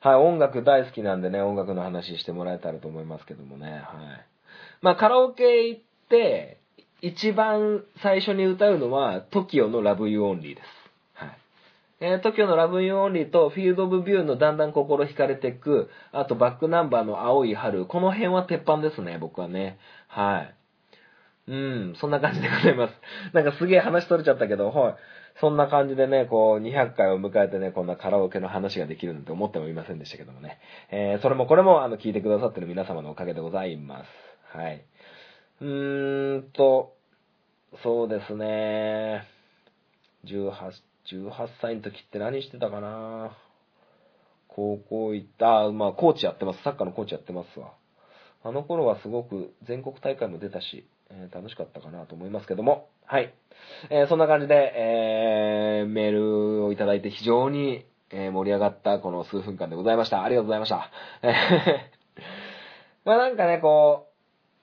[0.00, 3.82] はい、音楽大好きなんでね、音楽の話してもらえたらと思いますけどもね、はい。
[4.80, 6.58] まあ、カラオケ行って、
[7.00, 10.81] 一番最初に歌うのは、TOKIO の Love You Only です。
[12.04, 19.78] えー、TOKIO の Love You Only と Field of View のだんだん心惹かれていく、あとバックナンバーの青い春、この辺は鉄板ですね、僕はね。
[20.08, 20.54] はい。
[21.46, 22.94] うん、そんな感じでございます。
[23.32, 24.94] なんかすげえ話取れちゃったけど、はい。
[25.40, 30.58] そんな感じでね、こう、200回を迎えてね、こんなカラオケの話ができるなんて思ってもいませんでしたけどもね。
[30.90, 34.10] えー、それもこれも、あの、聞いてくださってる皆様のおかげでございます。
[34.56, 34.82] はい。
[35.60, 36.94] うーんと、
[37.82, 39.24] そうですね。
[40.24, 43.36] 18、18歳の時って何してたかな？
[44.48, 46.62] 高校行った、あまあ、コーチやってます。
[46.62, 47.72] サッカーのコーチやってますわ。
[48.44, 52.88] あの頃はすごく全国大会も出たし、えー楽しかったかなと思いますけども。
[53.06, 53.32] はい。
[53.90, 60.22] えーそんな感じで、えーメールをいただいて非常に、え盛り上がったこの数分間でございました。
[60.22, 60.90] ありがとうございました。
[63.04, 64.08] まあなんかね、こ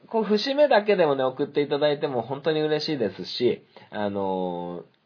[0.06, 4.99] う、こう節目だけでもね、送っていただいても本当に嬉しいですし、あのー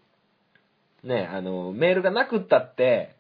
[1.04, 3.16] ね、あのメールがなくったって、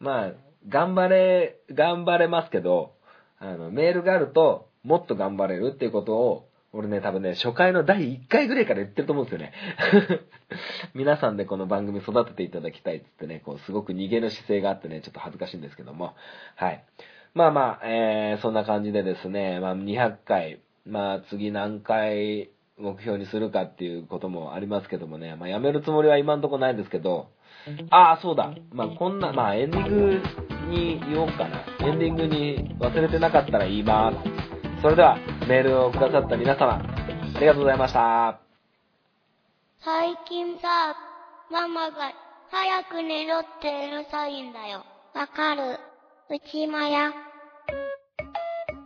[0.00, 0.32] まあ、
[0.68, 2.94] 頑張れ、頑張れますけど、
[3.38, 9.52] あの、メールがあると、もっと頑張れるっていうことを、俺ね、多分ね、初回の第1回ぐらいから言ってると思うんですよね。
[10.94, 16.14] 皆さんでこの番組育てていただきたいっつってね、こう、すごく逃げの姿勢があってね、ちょっと恥ずかしいんですけども。
[16.56, 16.84] はい。
[17.34, 27.28] まあまあ、えー、そんな感じでですね、まあ200回、まあ次何回目標にするかっていうこともありますけどもね、まあやめるつもりは今んとこないですけど、
[27.90, 28.54] ああ、そうだ。
[28.70, 30.22] まあこんな、まあエンディング
[30.70, 31.64] に言おうかな。
[31.80, 34.82] エンディングに忘れてなかったら言います。
[34.82, 38.40] それでは、メールをくださった皆様、ありがとうございました。
[39.84, 40.94] 最近さ、
[41.50, 42.12] ママが
[42.50, 44.84] 早く寝ろってうるさいんだよ。
[45.14, 45.78] わかる。
[46.30, 47.12] うちもや。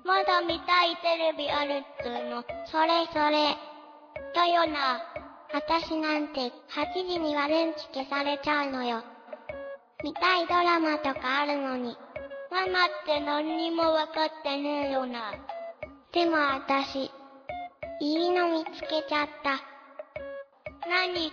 [0.04, 2.42] まだ見たいテレビあるっつうの。
[2.66, 3.71] それそれ。
[4.34, 5.02] だよな。
[5.54, 6.52] あたしなんて8
[7.06, 9.02] 時には電気消されちゃうのよ。
[10.02, 11.96] 見たいドラマとかあるのに。
[12.50, 15.32] ママって何にもわかってねえよな。
[16.12, 17.10] でもあたし、
[18.00, 19.60] いいの見つけちゃった。
[20.88, 21.32] 何？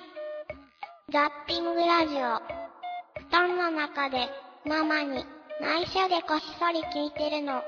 [1.11, 2.39] ザッピングラジオ。
[3.27, 4.29] 布団の中で
[4.65, 5.25] ママに
[5.61, 7.63] 内緒でこっそり聞いてるの。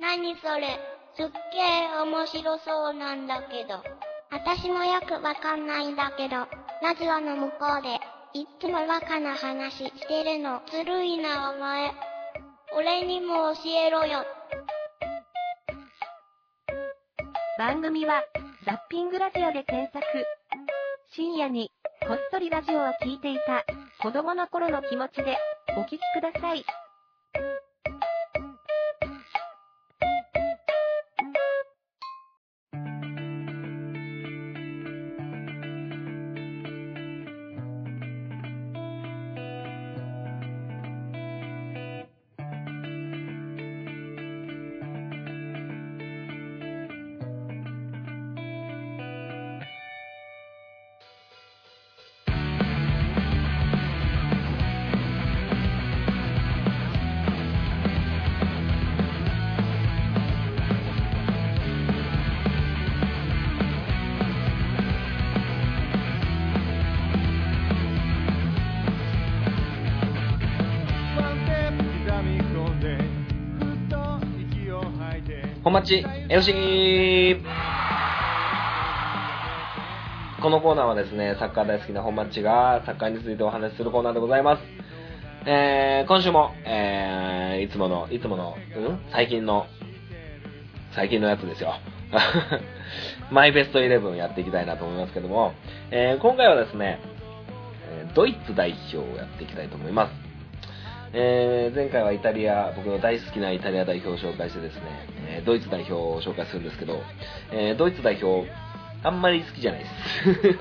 [0.00, 0.78] 何それ？
[1.16, 3.82] すっげえ面白そうなんだけど。
[4.30, 6.36] 私もよくわかんないんだけど、
[6.82, 7.98] ラジオの向こうで
[8.34, 10.60] いっつもバカな話してるの。
[10.70, 11.90] ずるいなお前。
[12.76, 14.24] 俺にも教えろよ。
[17.58, 18.22] 番組は、
[18.66, 20.04] ザッピングラジオで検索。
[21.12, 21.72] 深夜に、
[22.06, 23.64] こっそりラジオを聞いていた、
[24.02, 25.38] 子供の頃の気持ちで、
[25.76, 26.64] お聞きください。
[75.78, 77.40] 本町 FC!
[80.42, 84.62] このコーナーはですね、サッカー大好きな本町がサッカーについてお話しするコーナーでございます。
[85.46, 88.98] えー、今週も、えー、いつもの、いつもの、うん？
[89.12, 89.66] 最近の、
[90.96, 91.74] 最近のやつですよ。
[93.30, 95.52] マイベストイレブンやっていきたいなと思いますけども、
[95.92, 96.98] えー今回はですね、
[98.14, 100.27] ドイツ代表をやっていきたいと思います。
[101.12, 104.82] えー前回はイタリア、僕の大好きなイタリア代表を紹介してですね、
[105.28, 107.00] えドイツ代表を紹介するんですけど、
[107.52, 108.50] えドイツ代表、
[109.02, 110.58] あんまり好きじゃないです。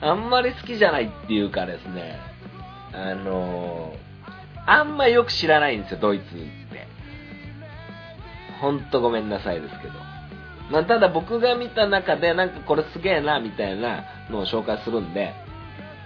[0.00, 2.18] あんまり好きじゃないっていうかですね、
[2.92, 3.94] あの
[4.66, 6.86] あんまよく知らないんですよ、ドイツって。
[8.60, 9.92] ほんとごめんなさいですけど。
[10.70, 15.34] まあ、ただ僕が見た中で、なんかこれすげえな、みたいなのを紹介するんで、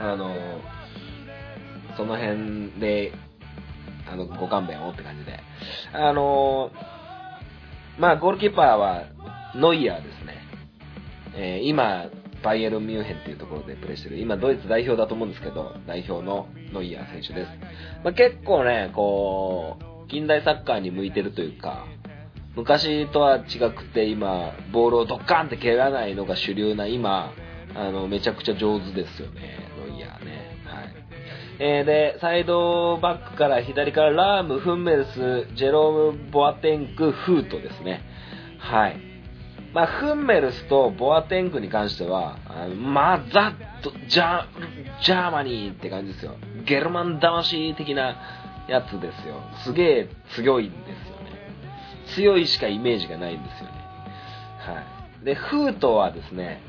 [0.01, 0.35] あの
[1.97, 3.13] その辺で、
[4.11, 5.41] あの、ご勘弁をって感じで。
[5.93, 6.99] あのー
[7.99, 9.05] まあ、ゴールキーパーは、
[9.55, 10.35] ノイヤーですね。
[11.35, 12.07] えー今、
[12.43, 17.51] バイエルン・ミュンヘンっていうところでプレーしてる、今、ドイツ代表だと思うんですけど、代表のノイヤー選手です。
[18.05, 21.87] まあ、結構ね、こう、近代サッカーに向いてるというか、
[22.55, 27.33] 昔とは違くて今、ボールをドッカンって蹴らないのが主流な今、
[27.75, 30.38] あの、めちゃくちゃ上手ですよね、ノイアーね。
[31.61, 38.03] えーで、サイドバックから左からラーム、フンメルス、ジェローム、ボアテング、フートですね。
[38.59, 38.97] はい。
[39.75, 44.47] まあ、フンメルスとボアテングに関しては、あまあ、ザッと、ジャ、
[45.03, 46.37] Germany って感じですよ。
[46.65, 48.17] ゲルマン魂的な
[48.69, 49.43] やつですよ。
[49.65, 51.29] すげえ強いんですよね。
[52.15, 53.73] 強いしかイメージがないんですよね。
[54.59, 54.81] は
[55.23, 55.25] い。
[55.25, 56.63] で、フートはですね、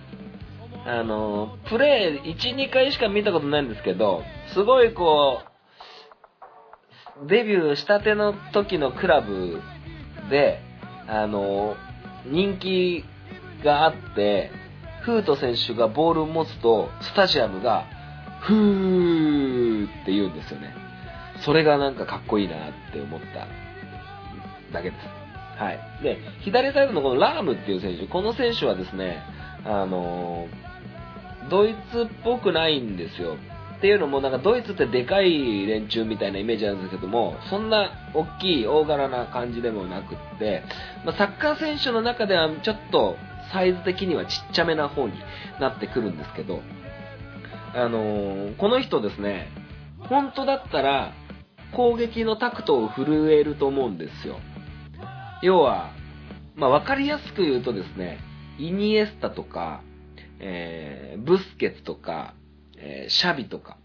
[0.90, 4.24] あの、プレー1、2回しか見たことないんですけど、
[4.54, 5.44] すごいこ
[7.24, 9.62] う、デビューしたての時のクラブ
[10.32, 10.60] で、
[11.08, 11.76] あの、
[12.26, 13.06] 人気
[13.64, 14.50] があって、
[15.04, 17.86] フート選手がボールを持つと、スタジアムが、
[18.42, 20.74] ふーって言うんですよね。
[21.42, 22.58] それがなんかかっこいいなっ
[22.92, 23.48] て思った
[24.74, 25.62] だけです。
[25.62, 25.80] はい。
[26.02, 29.22] で、左サイドのこのラームっていう選手、この選手はですね、
[29.66, 30.48] あの
[31.50, 33.38] ドイツっぽくないんですよ。
[33.78, 40.64] っていうのも、なんかドイツってでかい連中みたいなイメージなんですけども、そんな大きい大柄な感じでもなくって、
[41.06, 43.16] まあ、サッカー選手の中ではちょっと
[43.54, 45.14] サイズ的にはちっちゃめな方に
[45.62, 46.62] なってくるんですけど、
[47.74, 49.48] あのーこの人ですね、
[50.00, 51.14] 本当だったら
[51.74, 54.40] 攻撃のタクトを震えると思うんですよ。
[55.42, 55.92] 要は、
[56.56, 58.20] まあ、わかりやすく言うとですね、
[58.58, 59.82] イニエスタとか、
[60.40, 62.34] えーブスケツとか、
[62.78, 63.78] えーシャビとか、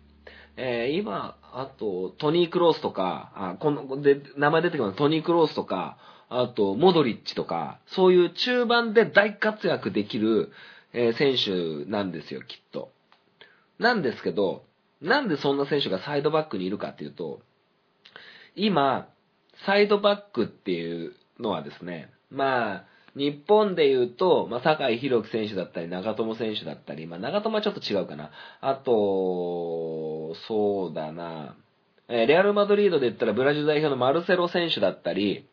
[0.56, 5.98] えー今、あと、トニー・クロースとか、あこの、で、名前出てくるのはトニー・クロースとか、
[6.28, 10.50] あと、モドリッチとか、そういう中盤で大活躍できる、
[10.92, 12.92] えー選手なんですよ、きっと。
[13.78, 14.64] なんですけど、
[15.00, 17.40] なんでそんな選手がサイドバックにいるかっていうと、
[18.54, 19.08] 今、
[19.66, 22.84] サイドバックっていうのはですね、まあ、
[23.16, 28.30] 日本で言うと、まあ、酒井宏樹選手だったり、長友選手だったり、まあ、長友はちょっと違うかな。
[28.60, 31.56] あと、そうだな、
[32.08, 35.46] えーレアル・マドリードで言ったらブラジル代表のマルセロ選手だったり、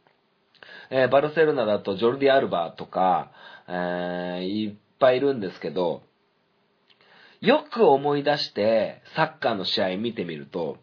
[0.89, 3.31] えーバルセロナだとジョルディ・アルバとか、
[3.67, 6.01] えーいっぱいいるんですけど、
[7.41, 10.77] よく思い出して、サッカーの試合見てみると、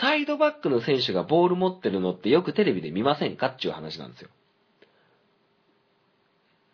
[0.00, 4.30] サイドバックの選手がボール持ってるのってよくテレビで見ませんかっていう話なんですよ。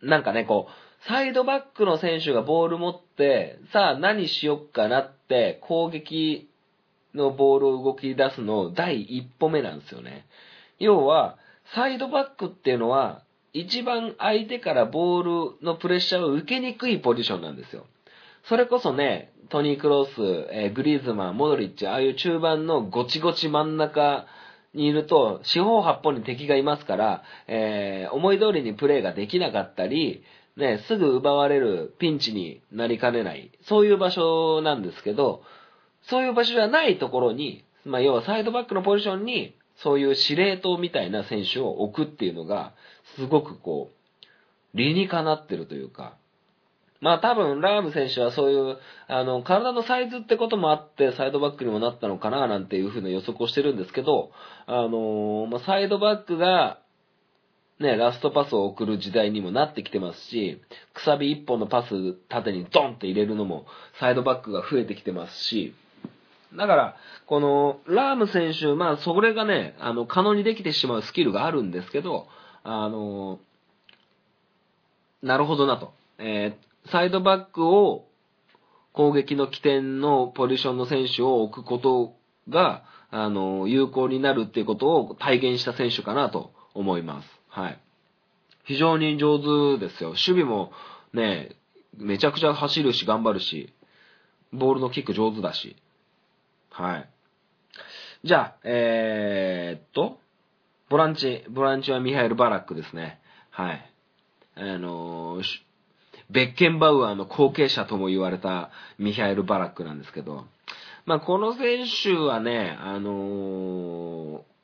[0.02, 6.48] なんかね、こう、サイドバックの選手がボール持って、さあ何しよっかなって攻撃
[7.14, 10.26] のボールを動き出すの第一歩目なんですよね。
[10.78, 11.38] 要は、
[11.74, 13.22] サイドバックっていうのは、
[13.52, 17.86] 一番相手からボールのプレッシャーを受けにくいポジションなんですよ。
[18.44, 24.26] それこそね、トニー・クロース、えーグリーズマン、モドリッチ、ああいう中盤のゴチゴチ真ん中
[24.78, 30.24] にいると、四方八方に敵がいますから、えー思い通りにプレーができなかったり、
[30.56, 35.42] ね、すぐ奪われるピンチになりかねない、そういう場所なんですけど、
[36.02, 42.72] そういう場所じゃないところに、まあ、要はサイドバックのポジションに、そういう司令塔みたいな選手を置くっていうのが、
[43.16, 44.26] すごくこう、
[44.74, 46.16] 理にかなってるというか、
[47.00, 54.32] まあ多分、ラーム選手はそういう、あの、体のサイズってこともあって、サイドバックにもなったのかな、なんていうふうな予測をしてるんですけど、
[54.66, 56.80] あのまあ、サイドバックが、
[57.78, 60.60] ね、ラストパスを送る時代にもなってきてますし、
[60.94, 63.66] くさび一本のパス縦にドンって入れるのも、
[64.00, 65.74] サイドバックが増えてきてますし、
[66.56, 66.96] だから、
[67.26, 72.26] この、ラーム選手、まあ、それがね、あの、可能にできてしまうスキルがあるんですけど、
[72.64, 73.38] あの、
[75.22, 75.92] なるほどなと。
[76.18, 78.06] えーサイドバックを
[78.92, 82.16] 攻撃の起点のポジションの選手を置くこと
[82.48, 87.28] が、あの、有効になるっていうことを体現した選手かなと思います。
[87.48, 87.78] はい。
[88.64, 90.10] 非常に上手ですよ。
[90.10, 90.72] 守備も
[91.12, 91.56] ね、
[91.96, 93.72] めちゃくちゃ走るし頑張るし、
[94.52, 95.76] ボールのキック上手だし。
[96.70, 97.08] はい。
[98.24, 100.18] じゃあ、えー、っと、
[100.88, 103.20] ボランチ、ボランチはミハエル・バラックですね。
[103.50, 103.90] はい。
[104.56, 105.67] あのー
[106.30, 110.44] ベッケンバウアーの後継者とも言われたミハエル・バラックなんですけど、
[111.06, 114.58] まあ、この選手はね、あのー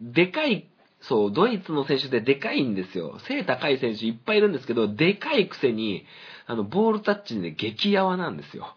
[0.00, 0.68] でかい、
[1.00, 3.18] そう、ドイツの選手ででかいんですよ。
[3.26, 6.04] 背高い選手いっぱいいるんですけど、でかいくせに、
[6.46, 8.74] あの、ボールタッチで激ヤワなんですよ。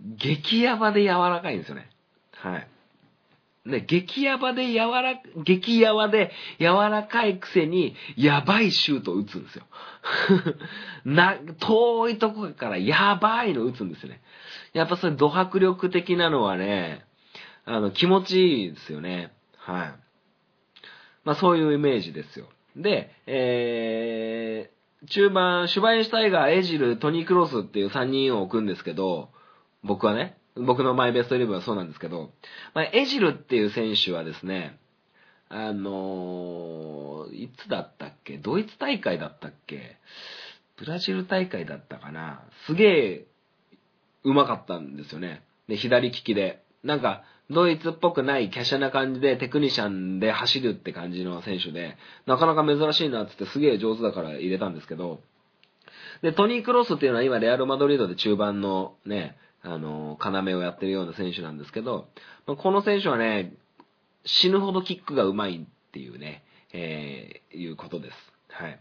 [0.00, 1.90] 激ヤバで柔らかいんですよね。
[2.32, 2.68] はい。
[3.64, 9.64] ね、激ヤバで柔ら、激ヤワで柔らかいくせに、やばいシュートを打つんですよ。
[11.04, 14.20] な、遠いとこからやばいの打つんですよね。
[14.72, 17.04] やっぱそれ、ド迫力的なのはね、
[17.64, 19.32] あの、気持ちいいですよね。
[19.56, 19.94] はい。
[21.24, 22.48] まあそういうイメージですよ。
[22.74, 29.30] で、えー、中盤、シュバインシュタイガー、エジル、トニー・クロスっていう3人を置くんですけど、
[29.84, 32.30] 僕はね、僕のマイベストイレブンはそうなんですけど、
[32.74, 34.78] まあ、エジルっていう選手はですね、
[35.48, 38.38] あのーいつだったっけ？
[38.38, 39.96] ドイツ大会だったっけ？
[40.78, 42.42] ブラジル大会だったかな？
[42.66, 43.26] すげえ、
[44.24, 45.42] うまかったんですよね。
[45.68, 46.62] で、左利きで。
[46.82, 51.96] なんか、ドイツっぽくない華奢な感じでテクニシャンで走るって感じの選手で、
[52.26, 55.20] なかなか珍しいなってってすげえ上手だから入れたんですけど、
[56.22, 62.08] で、トニー・クロスっていうのは今レアル・マドリードで中盤のね、あの、要をやってるような選手なんですけど、
[62.46, 63.54] まあこの選手はね、
[64.24, 68.32] 死ぬほどキックが上手いっていうね、えー、いうことです。
[68.50, 68.80] はい。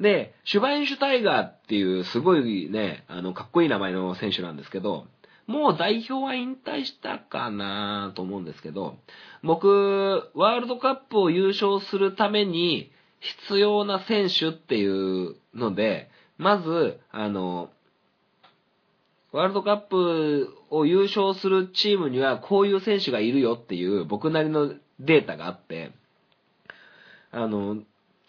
[0.00, 5.06] で、シュバインシュタイガーっていうすごいね、あの、かっこいい名前の選手なんですけど、
[5.46, 8.96] もう代表は引退したかなと思うんですけど、
[9.42, 17.70] 僕、ワールドカップを優勝するために必要な選手っていうので、まず、あの、
[19.32, 25.92] ワールドカップを優勝するチームにはこういう選手がいるよっていう僕なりのデータがあって、
[27.30, 27.78] あの、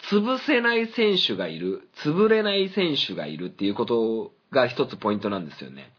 [0.09, 5.91] 潰せない選手がいる、潰れない選手がいるっていうことが一つポイントなんですよね。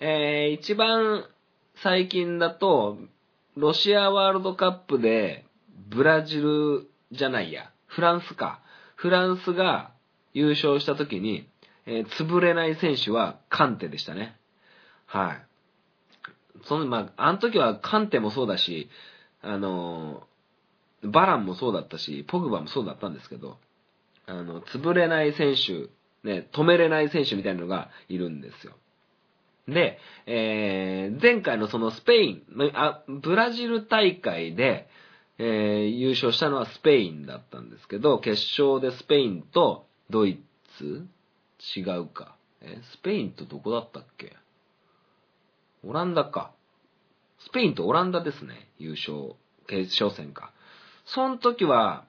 [0.00, 1.26] えー、一番
[1.82, 2.98] 最近だと、
[3.56, 5.44] ロシアワールドカップで、
[5.88, 8.60] ブラジルじゃないや、フランスか。
[8.94, 9.90] フランスが
[10.32, 11.46] 優勝した時に、
[11.90, 14.36] えー潰れない選手はカンテでしたね。
[15.06, 15.42] はい。
[16.64, 18.88] その、まあ、あの時はカンテもそうだし、
[19.42, 20.22] あの、
[21.02, 23.56] バランもそうだったし、ポグバもそうだったんですけど、
[24.26, 25.88] あの、潰れない選手、
[26.28, 28.74] ね、止めれない選手みたいなのがいるんですよ。
[29.66, 32.42] で、えー、前回のそのスペイン、
[32.74, 34.88] あ、ブラジル大会で、
[35.38, 40.42] えー、優勝したのはスペインだったんですけど、決勝でスペインとドイ
[40.78, 41.06] ツ
[41.76, 42.36] 違うか。
[42.62, 44.36] えスペインとどこだったっけ？
[45.84, 46.52] オランダか。
[47.38, 49.34] スペインとオランダですね、優勝、
[49.66, 50.52] 決勝戦か。
[51.06, 52.04] その時は、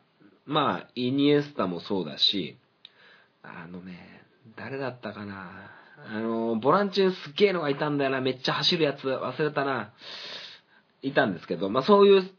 [0.45, 2.57] まあ、イニエスタもそうだし、
[3.43, 4.23] あのね、
[4.57, 5.71] 誰だったかな。
[6.13, 8.19] あの、ボランチにすっげえのがいたんだよな。
[8.19, 9.93] めっちゃ走るやつ、忘れたな。
[11.01, 12.29] いたんですけど、まあそういう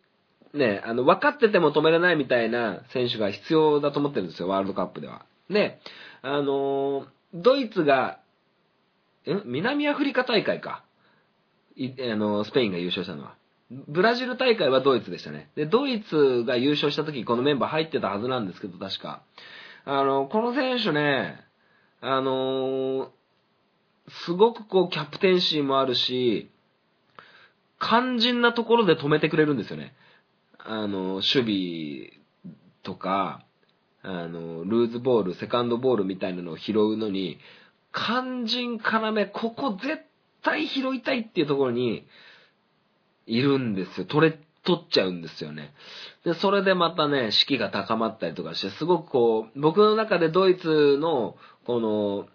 [0.53, 5.25] ね、あの、分かってても止めれないみたいな選手が必要だと思ってるんですよ、ワールドカップでは。
[5.49, 5.81] で、
[6.23, 8.20] あのドイツが、
[9.27, 10.85] ん南アフリカ大会か。
[11.77, 13.35] い、あの、スペインが優勝したのは。
[13.89, 15.51] ブラジル大会はドイツでしたね。
[15.55, 19.23] で、ドイツが優勝した時このメンバー入ってたはずなんですけど、確か。
[19.85, 21.41] あの、この選手ね、
[22.01, 23.12] あの
[24.09, 26.51] すごくこう、キャプテンシーもあるし、
[27.81, 29.95] 肝心なところで止めてくれるんですよね。
[30.59, 32.23] あの、守備
[32.83, 33.45] とか、
[34.03, 37.38] あの、ルーズボール、セカンドボールみたいなのを拾うのに、
[37.92, 40.03] 肝心要、ここ絶
[40.42, 42.07] 対拾いたいっていうところに、
[43.26, 44.07] いるんですよ。
[44.07, 45.72] 取れ、取っちゃうんですよね。
[46.24, 52.26] で、それでまたね、士気が高まったりとかして、すごくこう、僕の中でドイツの、この、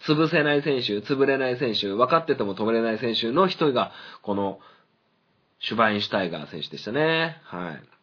[0.00, 3.92] 潰せない選手、潰れない選手、分かってても止めれない選手の一人が、
[4.22, 4.60] この、
[5.60, 7.40] シュバインシュタイガー選手でしたね。
[7.44, 7.93] はい。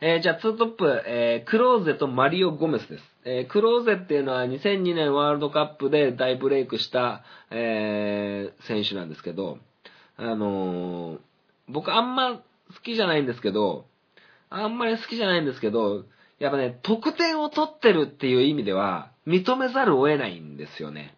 [0.00, 3.04] えー、じゃあ、ツートップ、えー、クローゼとマリオ・ゴメスです。
[3.24, 9.58] えー、クローゼっていうのは2002年ワールドカップで大ブレイクした、えー、選手なんですけど、
[10.16, 11.18] あのー、
[11.66, 12.42] 僕あんま好
[12.84, 13.86] きじゃないんですけど、
[14.50, 16.04] あんまり好きじゃないんですけど、
[16.38, 21.16] やっぱね、得点を取ってるっていう意味では、認めざるを得ないんですよね。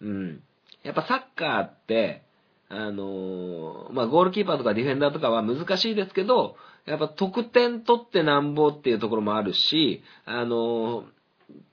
[0.00, 0.42] うん。
[0.84, 2.22] やっぱサッカーって、
[2.68, 6.56] あのー、まあ、ゴールキーパーとかディフェンダーとかは難しいですけど、
[6.88, 11.04] やっぱ得点取ってなんぼっていうところもあるし、あの、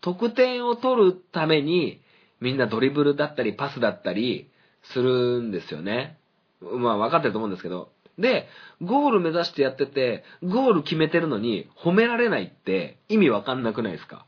[0.02, 2.02] 得点を取るために、
[2.42, 4.50] みんなドリブルだったりパスだったり
[4.84, 6.18] するんですよね。
[6.62, 7.90] まあ分かってると思うんですけど。
[8.18, 8.48] で、
[8.82, 14.26] ゴール目指してやってて、ゴール決めてるのに褒められないって意味わかんなくないですか？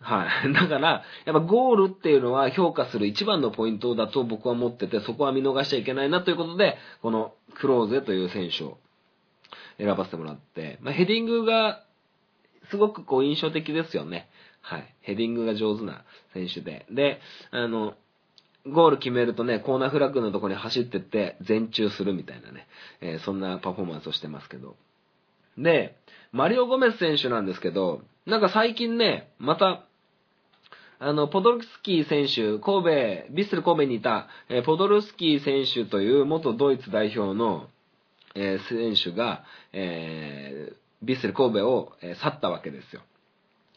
[0.00, 0.52] はい。
[0.52, 8.78] だから、やっぱゴールっていうのは評価する一番のポイントだと僕は思ってて、そこは見逃しちゃいけないなということで、このクローゼという選手を
[9.78, 11.84] 選ばせてもらって、まあ、ヘディングが
[12.70, 14.28] すごくこう印象的ですよね。
[14.60, 14.94] はい。
[15.00, 16.86] ヘディングが上手な選手で。
[16.90, 17.20] で、
[17.50, 17.94] あの、
[18.66, 22.66] ゴール決めるとね、コーナーフラッグのとこに走ってって全中するみたいなね、
[23.02, 24.76] えー、そんなパフォーマンスをしてますけど。
[25.58, 25.96] で、
[26.32, 29.84] マリオ・ゴメス選手なんですけど、なんか最近ね、また
[30.98, 37.68] あの、ポドルスキー選手、神戸、ヴィッセル神戸にいた、えー、ポドルスキー選手という元ドイツ代表の、
[38.34, 43.02] 選手が、えー、ヴィッセル神戸を、去ったわけですよ。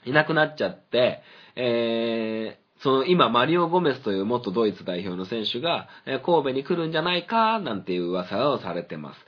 [0.05, 1.21] いなくなっちゃって、
[1.55, 9.19] えーその今、マリオ・ゴメスという元ドイツ代表の選手が、え神戸に来るんじゃないか、なんていう噂をされてます。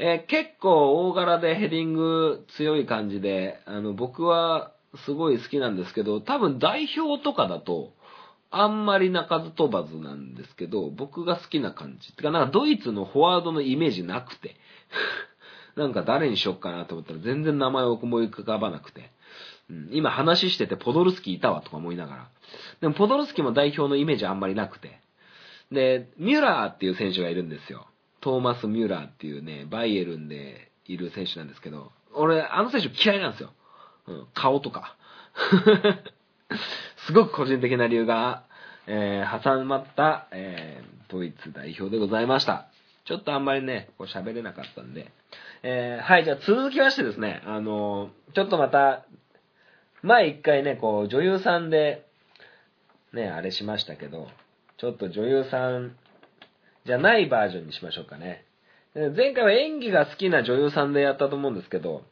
[0.00, 4.72] えー結構大柄でヘディング強い感じで、あの、僕は
[5.04, 7.92] すごい好きなんですけど、多分代表とかだと、
[8.50, 12.12] あんまり鳴かず飛ばずなんですけど、僕が好きな感じ。
[12.12, 14.56] てか、なんかドイツのフォワードのイメージなくて。
[15.76, 19.10] なんか誰にしよっかなと思ったら全然名前を思い浮かばなくて。
[19.68, 22.28] うん、今話しててポドルスキーいたわとか思いながら。
[22.80, 25.00] でもポドルスキーも代表のイメージあんまりなくて。
[25.72, 27.86] で、ミュラーっていう選手がいるんですよ。
[28.20, 33.52] トーマス・ミュラーっていうね、バイエルンでいる選手なんですけど、俺、あの選手嫌いなんですよ。
[34.06, 34.96] うん、顔とか。
[37.06, 38.44] すごく個人的な理由が、
[38.86, 42.68] えー、挟まった、えー、ドイツ代表でございました。
[43.06, 45.12] ちょっとあんまりね、こう喋れなかったんで。
[45.62, 49.06] えー、はい、じゃあ続きましてですね、あのー、ちょっとまた、
[50.02, 52.04] 前一回ね、こう、女優さんで、
[53.12, 54.28] ね、あれしましたけど、
[54.76, 55.96] ちょっと女優さん
[56.84, 58.44] じゃないバージョンにしましょうかね。
[58.94, 62.02] 前回は演技が好きな女優さんでやったと思うんですけど、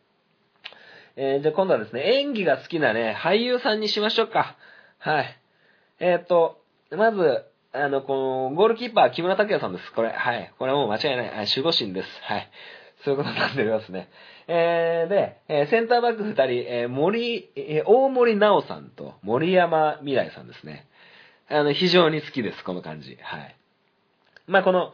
[1.17, 4.57] えー、じゃあ今度はですね、演技が好きなね、俳優さんにしましょうか。
[4.99, 5.41] はい。
[5.99, 7.45] えっ、と、まず、
[7.77, 9.93] あの、この、ゴールキーパー、木村拓哉さんです。
[9.93, 10.53] これ、はい。
[10.61, 11.29] これはもう間違いない。
[11.29, 12.09] はい、守護神です。
[12.22, 12.49] はい。
[13.05, 14.09] そういうことになっておりますね。
[14.47, 20.87] えー、で、えー、センターバック二人、えー、森、えー、大森直さんと森山未来さんですね。
[21.49, 23.18] あの、非常に好きです、この感じ。
[23.20, 23.57] はい。
[24.47, 24.93] まあ、この、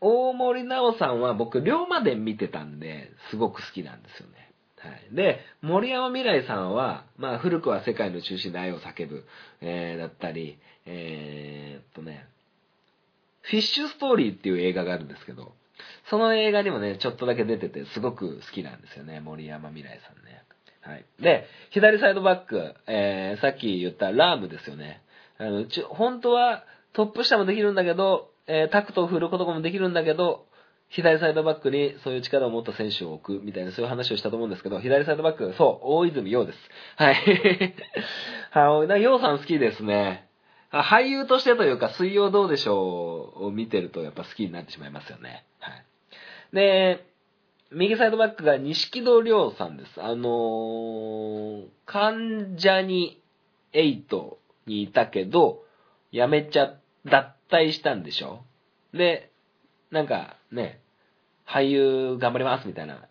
[0.00, 4.45] 大森直さんは僕、龍馬伝見てたんで、すごく好きなんですよね。
[4.86, 5.14] はい。
[5.14, 9.24] で、森山未来さんは、まあ、古くは世界の中心で愛を叫ぶ、
[9.60, 12.26] えー、だったり、えー、っとね、
[13.42, 15.52] フィッシュストーリーっていう映画があるんですけど、
[16.10, 20.42] その映画にもね、ちょっとだけ出てて、すごく好きなんですよね、森山未来さんね。
[20.80, 21.04] はい。
[21.20, 25.02] で、左サイドバック、えー、さっき言ったラームですよね。
[25.38, 30.46] あの、ち本当はトップ下もできるんだけど、えー、タクトを振ることもできるんだけど、
[30.88, 36.58] 左サイドバックにそういう力を持った選手を置くみたいなそういう話をしたと思うんですけど、左サイドバック、そう、大泉洋です。
[36.96, 37.16] はい。
[38.50, 40.28] はい、洋さん好きですね。
[40.70, 45.44] 俳優としてというか、水曜どうでしょうを見てるとやっぱ好きになってしまいますよね。
[45.58, 45.84] はい。
[46.52, 47.06] で、
[47.70, 50.02] 右サイドバックが錦戸亮さんです。
[50.02, 53.20] あのー、関ジャニ
[53.72, 55.64] 8にいたけど、
[56.12, 56.74] 辞めちゃ、
[57.04, 58.44] 脱退したんでしょ
[58.92, 59.30] で、
[59.92, 60.80] なんかね、
[61.46, 63.08] 俳優頑張りますみたいな。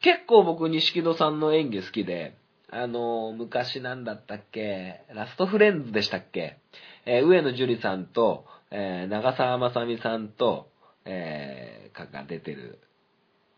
[0.00, 2.36] 結構僕、錦戸さんの演技好きで、
[2.70, 6.58] あの、昔なんだったっけ、ラストフレンズでしたっけ、
[7.04, 10.70] えー、上野樹里さんと、えー、長澤まさみさんと、
[11.04, 12.78] えー、かが出てる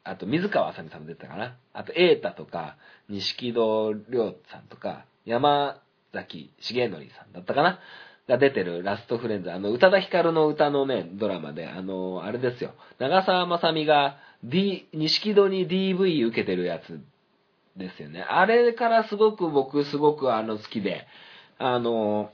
[0.05, 1.57] あと、水川あさみさんも出てたかな。
[1.73, 2.77] あと、瑛太とか、
[3.09, 5.81] 錦戸亮さんとか、山
[6.13, 7.81] 崎重則さんだったかな。
[8.29, 9.53] が出てるラストフレンズ。
[9.53, 12.73] あの、宇多田ヒカルの歌のね、ドラマで、あの、あれですよ。
[12.99, 17.01] 長澤まさみが、D、錦戸に DV 受けてるやつ
[17.77, 18.23] ですよね。
[18.23, 21.07] あれからすごく僕、すごくあの、好きで、
[21.59, 22.31] あの、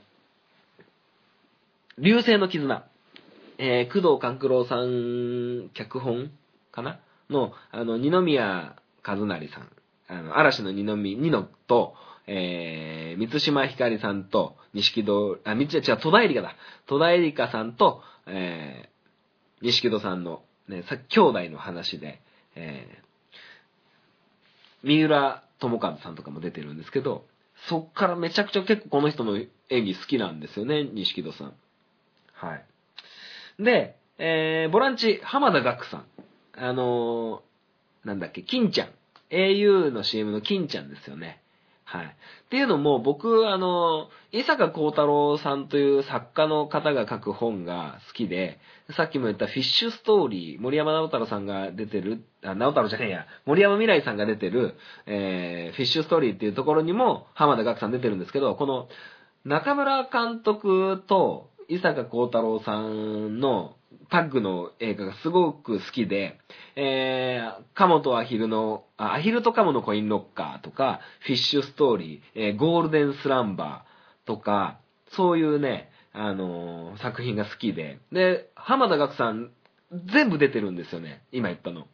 [1.97, 2.85] 流星の絆。
[3.63, 6.31] えー、工藤官九郎さん、脚本
[6.71, 6.99] かな？
[7.29, 8.75] の、あの、二宮
[9.05, 9.69] 和也さん、
[10.07, 11.95] あの、嵐の二宮、二のと、
[12.27, 16.55] えー、三島ひかりさんと、錦戸、あ、三違う、戸田恵梨香だ。
[16.87, 22.21] 戸田恵梨香さんと、えー、錦戸さんの、ね、さ兄弟の話で、
[22.55, 27.25] えー、三浦智和さんとかも出てるんですけど、
[27.67, 31.53] そっからめちゃくちゃ結構この人の演技好きなんですよね、錦戸さん。
[32.33, 32.65] はい。
[33.63, 36.05] で、えー、ボランチ、浜田岳さん。
[36.57, 38.89] あのー、なんだっけ、金ちゃん。
[39.29, 41.41] au の CM の金ちゃんですよね。
[41.91, 42.05] はい。
[42.05, 42.09] っ
[42.49, 48.59] ていうのも、僕、あの、伊坂幸太郎さんという作家の方が書く本が好きで、
[48.95, 54.75] さっきも言ったフィッシュストーリー、森山直太郎さんが出てる、あ、直太郎じゃねえや、森山未来さんが出てる、
[55.05, 58.87] えー、フィッシュストーリーっていうところにも、浜田岳さん出てるんですけど、この、
[59.43, 63.75] 中村監督と伊坂幸太郎さんの
[64.09, 66.37] タッグの映画がすごく好きで、
[66.75, 74.79] えー、カモとアヒルの、アヒルとカモのコインロッカーとか、フィッシュストーリー、えー、ゴールデンスランバーとか、
[75.11, 79.51] そういうね、あのー、作品が好きで、で、浜田岳さん、
[80.13, 81.87] 全部出てるんですよね、今言ったの。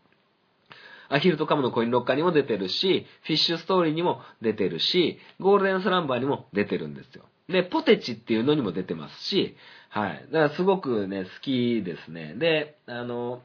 [1.09, 7.25] アヒルとカモのコインロッカーにも出てるし、フィッシュストーリーにも出てるし、ゴールデンスランバーにも出てるんですよ。
[7.49, 9.55] で、ポテチっていうのにも出てますし、
[9.89, 10.25] はい。
[10.31, 12.35] だからすごくね、好きですね。
[12.35, 13.41] で、あの、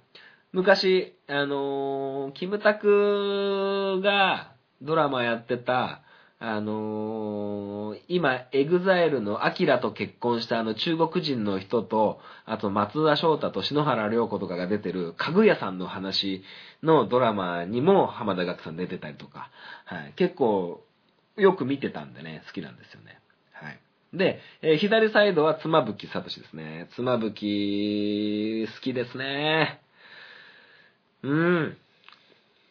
[0.52, 6.02] 昔、あの、キムタクがドラマやってた、
[6.44, 16.42] あのー、今、 EXILE の AKIRA と結婚したあの中国人の人と、あと松田翔太と篠原涼子とかが出てる、かぐやさんの話
[16.82, 19.50] のドラマにも浜田岳さん出てたりとか、
[19.84, 20.12] はい。
[20.16, 20.84] 結構、
[21.36, 23.20] よく見てたんでね、好きなんですよね。
[23.52, 23.78] はい。
[24.12, 26.88] で、えー、左サイドは妻夫木聡ですね。
[26.96, 29.80] 妻夫木、好きですね。
[31.22, 31.76] うん。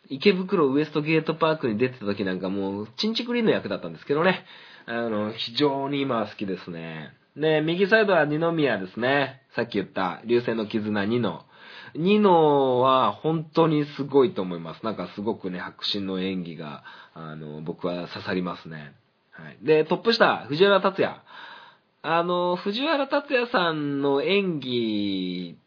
[0.10, 4.46] 池袋ウエストゲートパークに出てた時なんかもう、チンチクリーンの役だったんですけどね。
[4.86, 7.14] あの、非常に今は好きですね。
[7.36, 9.42] で、右サイドは二宮ですね。
[9.56, 11.46] さっき言った、流星の絆二の。
[11.96, 14.84] 二のは本当にすごいと思います。
[14.84, 16.84] なんかすごくね、迫真の演技が、
[17.14, 18.94] あの、僕は刺さりますね。
[19.32, 19.58] はい。
[19.62, 21.22] で、トップ下、藤原達也。
[22.04, 25.58] あの、藤原達也さんの演技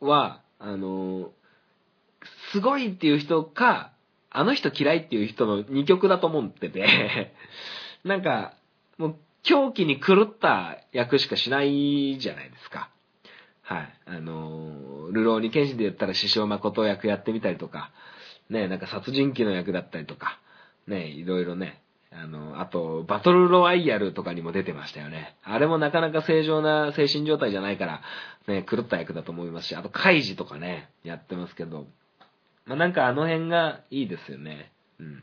[0.00, 1.32] は、あの、
[2.52, 3.92] すごいっていう人か、
[4.30, 7.32] あの人嫌いっていう人の二極だと思ってて
[8.04, 8.54] なんか、
[8.98, 12.90] もう狂気に狂った役しかしないじゃないですか。
[13.62, 13.94] はい。
[14.06, 17.90] あの、ルローニケンシで言ったら獅子王誠役やってみたりとか、
[18.50, 20.38] ね、なんか殺人鬼の役だったりとか、
[20.86, 21.82] ね、いろいろね、
[22.20, 25.36] あの、あと、バトルロワイヤルとかにも出てましたよね。
[25.44, 28.02] あれもなかなか正常な精神状態じゃないから、
[28.48, 31.86] ね、狂った役だと思いますし、あと、カイジとかね、やってますけど、
[32.66, 34.72] まあ、なんかあの辺がいいですよね。
[34.98, 35.22] うん。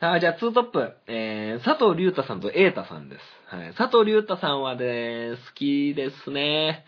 [0.00, 0.92] あ、じゃあ、ツートップ。
[1.08, 3.22] えー、佐藤隆太さんと瑛太さんです。
[3.46, 3.74] はい。
[3.74, 6.84] 佐藤隆太さんはね、好きですね。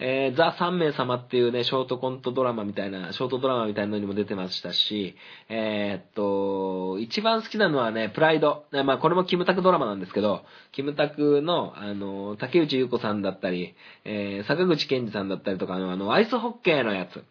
[0.00, 5.14] えー、ザ・三名様っていうね、ショートコントドラマみたいな、ショートドラマみたいなのにも出てましたし、
[5.48, 8.64] えー、っと、一番好きなのはね、プライド。
[8.72, 17.22] まあ、これもキムタクドラマなんですけど、キムタクの、あの、竹内優子さんだったり、えー、坂口健二さんだったりとかの、あの、アイスホッケーのやつ。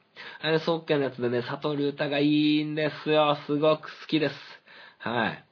[0.41, 3.37] アイスホッケーのやつでね、佐藤隆太がいいんですよ。
[3.45, 4.56] すごく好きです。
[4.97, 5.43] はい。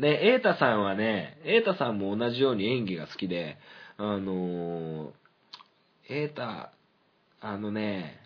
[0.00, 3.58] で、瑛太さんはね、瑛太さんも同じように演技が好きで、
[3.96, 5.12] あの
[6.08, 8.20] 瑛太、あのね、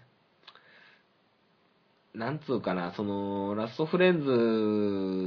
[2.14, 4.30] なんつうかな、その、ラストフレンズ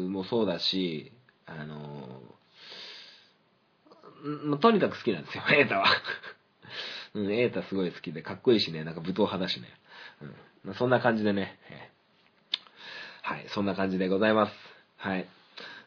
[0.09, 1.11] もそうだし、
[1.47, 5.86] あのー、とにかく好きなんですよ、 瑛太は。
[7.16, 9.68] うん、瑛太すごい好きで、かっこいいしね、なんか武闘派だしね。
[10.66, 11.57] うん、そんな感じでね、
[13.24, 14.64] はい、そんな感じでございます。
[15.06, 15.28] はい。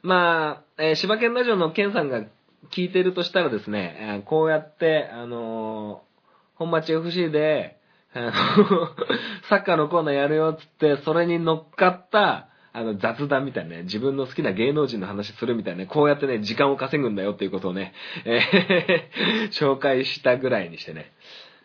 [0.02, 2.22] まあ、えー、柴犬ラジオのケンさんが
[2.70, 7.80] 聞いてるとしたらですね、えー、こうやって、あのー、本町 FC で、
[8.14, 8.32] あの
[9.50, 17.94] サッカーのコーナーやるよっつって、それに乗っかった、あの、雑談みたいなね、自分の好きな芸能人の話するみたいなね、こうやってね、時間を稼ぐんだよっていうことをね、
[18.24, 21.10] えー、 紹介したぐらいにしてね、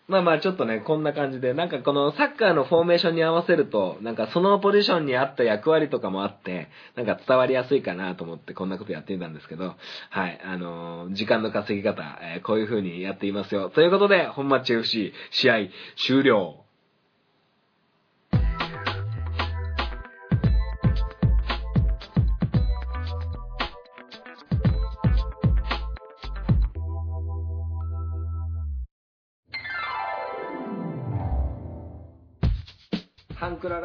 [0.08, 9.76] まあまあちょっとね、こんな感じで、なんかこのサッカーのフォーメーションに合わせると、なんかそのポジションに合った役割とかもあって、なんか伝わりやすいかなと思ってこんなことやってみたんですけど、
[10.10, 13.70] はい、あのー、時間の稼ぎ方、えー、こういう風にやっていますよ。
[13.70, 15.56] ということで、本マッチ FC 試合
[15.96, 16.63] 終了。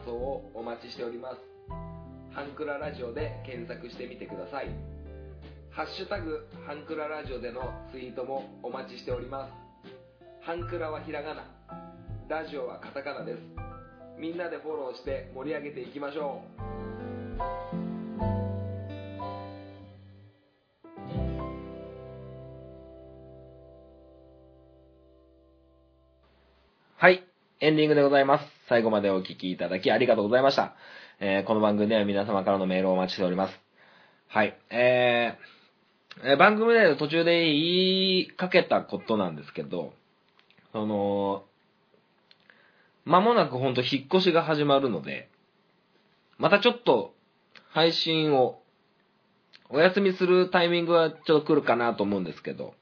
[0.00, 1.36] 感想をお待ちしております。
[2.32, 4.68] ハンクララジオで検索してみてください。
[5.70, 7.60] ハッシュタグ、ハンクララジオでの
[7.92, 9.52] ツイートもお待ちしております。
[10.44, 11.44] ハンクラはひらがな、
[12.28, 13.38] ラジオはカタカナです。
[14.18, 17.42] みんなでフォローして盛り上げていきましょう。
[26.96, 27.24] はい。
[27.60, 28.59] エンディングでございます。
[28.70, 30.76] 最後までお聞きいただきありがとうございました。
[31.18, 33.60] えー、この番組では皆様からのメールをお待ちしております。
[34.28, 34.56] はい。
[34.70, 39.92] えー、番組で途中で言いかけたことなんですけど、
[40.70, 41.42] その、
[43.06, 45.28] 間もなくほんと引っ越しが始まるので、
[46.38, 47.12] またちょっと
[47.70, 48.60] 配信を
[49.68, 52.74] お休みするタイミングはちょっと来るかなと思うんですけど、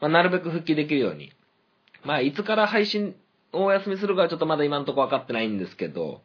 [0.00, 1.30] まあ、なるべく復帰できるように、
[2.04, 3.14] まあ、いつから配信
[3.64, 6.22] お休みするかはちょっとまだ今んところ分かってないんですけど、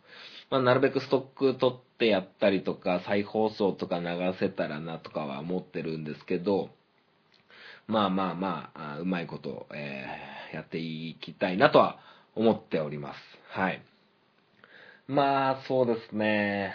[0.50, 4.06] まあ、なるべくストック取ってやったりとか、再放送とか流
[4.40, 6.70] せたらなとかは思ってるんですけど、
[7.88, 12.00] まあまあまあ、あうまいこと、えー、やっていきたいなとは
[12.36, 13.18] 思っております。
[13.50, 13.82] はい。
[15.08, 16.74] まあ、そうですね。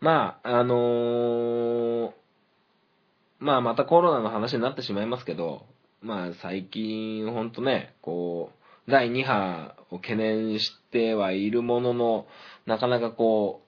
[0.00, 2.12] まあ、あのー、
[3.38, 5.66] まあまたコロナの話になってしまいますけど、
[6.00, 8.55] まあ最近ほんとね、こう、
[8.88, 12.26] 第2波を懸念してはいるものの、
[12.66, 13.62] なかなかこ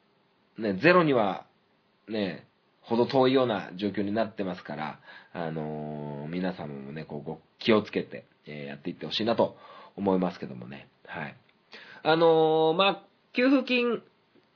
[0.59, 1.47] う、ね、ゼロには、
[2.09, 2.47] ね、
[2.81, 5.01] ほど遠いような状況になってますから、
[5.33, 9.57] あのー、皆様もね、こう、気をつけて、え、やっていってほしいなと
[9.97, 10.89] 思いますけどもね。
[11.07, 11.37] はい。
[12.03, 13.03] あのー、まあ、
[13.35, 14.03] 給付金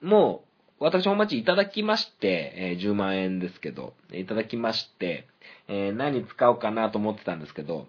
[0.00, 0.44] も、
[0.78, 5.28] 私本町いただきまして、え、10万円ですけど、いただきまして、
[5.68, 7.86] え、何使おうかなと思ってたんですけど、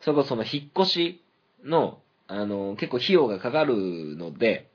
[0.00, 1.22] それこそその引っ越し
[1.64, 2.00] の、
[2.32, 3.74] あの、結構費用がかかる
[4.16, 4.70] ので、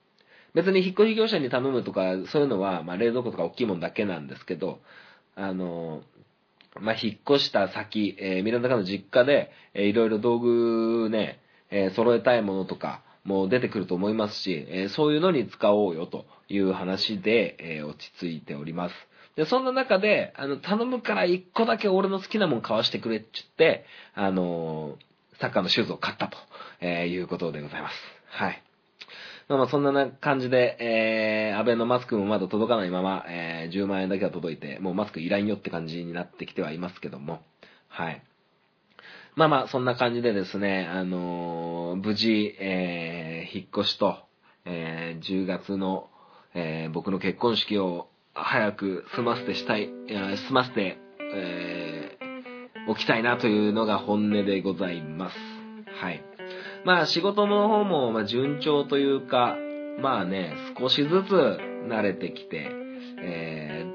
[0.53, 4.79] 別に引っ越し業者に頼むとか、そういうのは、まあ、冷蔵庫とか大きいものだけなんですけど、
[5.35, 6.01] あの、
[6.79, 11.39] まあ、引っ越した先、えー、ミランダカの実家で、えー、いろいろ道具ね、
[11.69, 18.95] えー、揃えたいものとか、も出てくると思いますし、えー、そういうのに使おうよという話で、えー、落ち着いております。
[19.35, 23.85] で、そんな中で、あの、頼むから一個だけ俺の好きなもん買わしてくれって言って、
[24.15, 25.07] あのー
[25.39, 26.37] サッカーのシューズを買ったと、
[26.81, 27.95] えーいうことでございます。
[28.29, 28.63] はい。
[29.47, 37.41] まあまあそんな感じで、えー、安倍のマスクもまだ届かないまま、えー、10万円だけは届いて、もうマスクいらんよって感じになってきてはいますけども、
[37.87, 38.21] はい。
[39.35, 44.17] まあまあ、そんな感じでですね、あのー無事、えー引っ越しと、
[44.65, 46.09] えー10月の、
[46.53, 55.37] えー僕の結婚式を早く済ませてしたい、い済ませて、えーおきたいなというのが本音でございます。
[56.01, 56.23] はい。
[56.85, 59.55] まあ仕事の方も、ま順調というか、
[60.01, 61.59] まあね、少しずつ
[61.89, 62.69] 慣れてきて、
[63.21, 63.85] え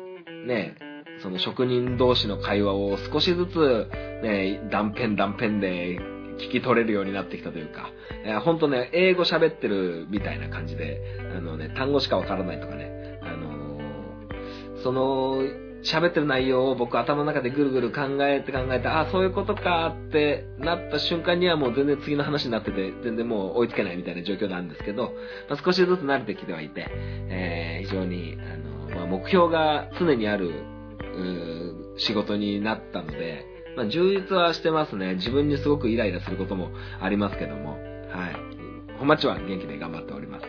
[0.45, 0.76] ーね、
[1.22, 3.88] その職人同士の会話を少しずつ、
[4.22, 5.99] ね、断片断片で
[6.38, 7.90] 聞き取れるようになってきたというか、
[8.24, 11.01] えーほんとね、英語喋ってるみたいな感じで、
[11.36, 13.62] あのね、単語しかわからないとかね、あのー
[14.82, 15.43] その、
[15.82, 25.14] 喋ってる内容を僕頭の中でぐるぐる考えて考えて、あ、そういうことかってなった瞬間にはもう全然次の話になってて、全然もう追いつけないみたいな状況なんですけど、
[25.48, 26.86] まあ、少しずつ慣れてきてはいて、
[27.28, 30.52] えー非常に、あの、まあ、目標が常にある、
[31.98, 33.44] 仕事になったので、
[33.76, 35.14] まあ、充実はしてますね。
[35.14, 36.70] 自分にすごくイライラすることも
[37.00, 37.78] ありますけども、はい。
[38.98, 40.46] 本町は元気で頑張っております。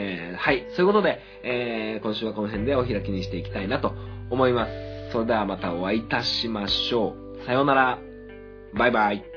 [0.00, 0.66] えーはい。
[0.70, 3.92] そういうことで、えー今週はこの辺でお開きにしていきたいなと
[4.30, 4.72] 思います。
[5.12, 7.44] それではまたお会いいたしましょう。
[7.46, 7.98] さようなら。
[8.74, 9.29] バイバイ。